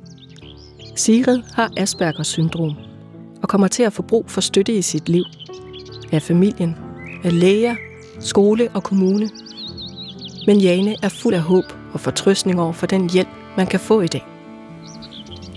Sigrid 0.96 1.42
har 1.54 1.72
Aspergers 1.78 2.28
syndrom 2.28 2.72
og 3.42 3.50
kommer 3.50 3.68
til 3.68 3.84
at 3.84 3.94
få 3.94 4.02
brug 4.02 4.26
for 4.28 4.42
støtte 4.42 4.74
i 4.74 4.82
sit 4.82 5.10
liv. 5.10 5.24
Af 6.12 6.22
familien, 6.22 6.76
af 7.24 7.40
læger, 7.40 7.76
skole 8.20 8.70
og 8.74 8.84
kommune. 8.84 9.30
Men 10.48 10.58
Jane 10.60 10.96
er 11.04 11.10
fuld 11.10 11.34
af 11.34 11.42
håb 11.42 11.66
og 11.94 12.00
fortrøstning 12.00 12.62
over 12.62 12.74
for 12.74 12.86
den 12.86 13.10
hjælp, 13.10 13.30
man 13.58 13.68
kan 13.68 13.80
få 13.80 14.02
i 14.02 14.08
dag. 14.08 14.26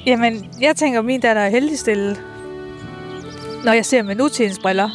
Jamen, 0.07 0.47
jeg 0.61 0.77
tænker, 0.77 0.99
at 0.99 1.05
min 1.05 1.21
datter 1.21 1.43
er 1.43 1.51
heldig 1.51 1.79
stillet, 1.79 2.23
når 3.65 3.73
jeg 3.73 3.87
ser 3.87 4.03
med 4.03 4.15
nutidens 4.15 4.59
briller. 4.59 4.91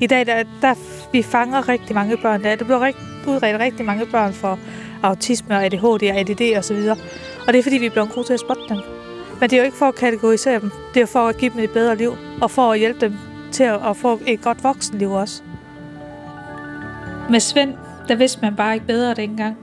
I 0.00 0.06
dag, 0.06 0.26
der, 0.26 0.44
der 0.62 0.74
vi 1.16 1.22
fanger 1.22 1.68
rigtig 1.68 1.94
mange 1.94 2.16
børn. 2.16 2.42
Der, 2.42 2.56
der 2.56 2.64
bliver 2.64 2.84
rigt, 2.84 2.98
udredt 3.26 3.60
rigtig 3.60 3.86
mange 3.86 4.06
børn 4.06 4.32
for 4.32 4.58
autisme 5.02 5.54
og 5.54 5.64
ADHD 5.64 5.84
og 5.84 6.16
ADD 6.16 6.58
osv. 6.58 6.76
Og, 6.76 6.96
og 7.46 7.52
det 7.52 7.58
er 7.58 7.62
fordi, 7.62 7.76
vi 7.76 7.86
er 7.86 7.90
blevet 7.90 8.10
gode 8.12 8.26
til 8.26 8.34
at 8.34 8.40
spotte 8.40 8.62
dem. 8.68 8.78
Men 9.40 9.50
det 9.50 9.56
er 9.56 9.60
jo 9.60 9.64
ikke 9.64 9.76
for 9.76 9.86
at 9.86 9.94
kategorisere 9.94 10.60
dem. 10.60 10.70
Det 10.94 11.02
er 11.02 11.06
for 11.06 11.28
at 11.28 11.36
give 11.36 11.50
dem 11.50 11.60
et 11.60 11.70
bedre 11.70 11.96
liv. 11.96 12.12
Og 12.42 12.50
for 12.50 12.72
at 12.72 12.78
hjælpe 12.78 13.00
dem 13.00 13.14
til 13.52 13.64
at, 13.64 13.86
at 13.86 13.96
få 13.96 14.20
et 14.26 14.42
godt 14.42 14.64
voksenliv 14.64 15.12
også. 15.12 15.42
Med 17.30 17.40
Svend, 17.40 17.74
der 18.08 18.14
vidste 18.14 18.38
man 18.42 18.56
bare 18.56 18.74
ikke 18.74 18.86
bedre 18.86 19.14
dengang. 19.14 19.56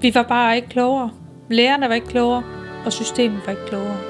Vi 0.00 0.14
var 0.14 0.22
bare 0.22 0.56
ikke 0.56 0.68
klogere. 0.68 1.10
Lærerne 1.48 1.88
var 1.88 1.94
ikke 1.94 2.06
klogere, 2.06 2.42
og 2.84 2.92
systemet 2.92 3.40
var 3.46 3.50
ikke 3.50 3.66
klogere. 3.66 4.09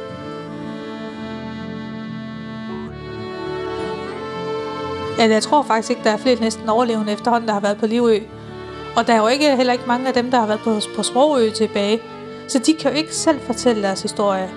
Ja, 5.20 5.28
jeg 5.28 5.42
tror 5.42 5.62
faktisk 5.62 5.90
ikke, 5.90 6.04
der 6.04 6.10
er 6.10 6.16
flere 6.16 6.40
næsten 6.40 6.68
overlevende 6.68 7.12
efterhånden, 7.12 7.48
der 7.48 7.54
har 7.54 7.60
været 7.60 7.78
på 7.78 7.86
Livø. 7.86 8.18
Og 8.96 9.06
der 9.06 9.12
er 9.12 9.18
jo 9.18 9.26
ikke, 9.26 9.56
heller 9.56 9.72
ikke 9.72 9.84
mange 9.86 10.08
af 10.08 10.14
dem, 10.14 10.30
der 10.30 10.38
har 10.38 10.46
været 10.46 10.60
på, 10.60 10.80
på 10.96 11.02
Sprogø 11.02 11.50
tilbage. 11.50 12.00
Så 12.48 12.58
de 12.58 12.74
kan 12.74 12.90
jo 12.90 12.96
ikke 12.96 13.14
selv 13.14 13.40
fortælle 13.40 13.82
deres 13.82 14.02
historie. 14.02 14.50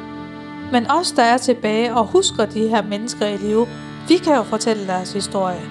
Men 0.71 0.91
os, 0.91 1.12
der 1.12 1.23
er 1.23 1.38
tilbage 1.38 1.95
og 1.95 2.06
husker 2.06 2.45
de 2.45 2.67
her 2.67 2.84
mennesker 2.84 3.28
i 3.28 3.38
live, 3.38 3.67
vi 4.08 4.17
kan 4.17 4.36
jo 4.36 4.43
fortælle 4.43 4.88
deres 4.88 5.13
historie. 5.13 5.62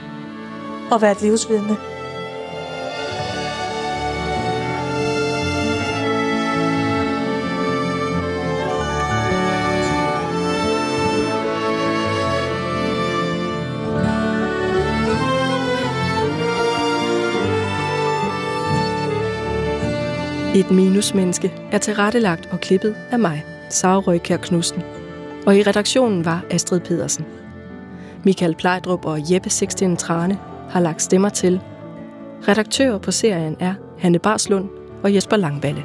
Og 0.90 1.02
være 1.02 1.12
et 1.12 1.22
livsvidne. 1.22 1.91
Et 20.55 20.71
minusmenneske 20.71 21.53
er 21.71 21.79
tilrettelagt 21.79 22.49
og 22.53 22.61
klippet 22.61 22.97
af 23.11 23.19
mig, 23.19 23.45
Sara 23.69 23.99
Røykær 23.99 24.37
Knudsen. 24.37 24.83
Og 25.47 25.57
i 25.57 25.62
redaktionen 25.62 26.25
var 26.25 26.45
Astrid 26.51 26.81
Pedersen. 26.81 27.25
Michael 28.25 28.55
Plejdrup 28.55 29.05
og 29.05 29.33
Jeppe 29.33 29.51
Sixten 29.51 29.97
Trane 29.97 30.38
har 30.71 30.81
lagt 30.81 31.03
stemmer 31.03 31.29
til. 31.29 31.61
Redaktører 32.49 32.99
på 32.99 33.11
serien 33.11 33.57
er 33.61 33.75
Hanne 33.99 34.19
Barslund 34.19 34.69
og 35.03 35.15
Jesper 35.15 35.37
Langballe. 35.37 35.85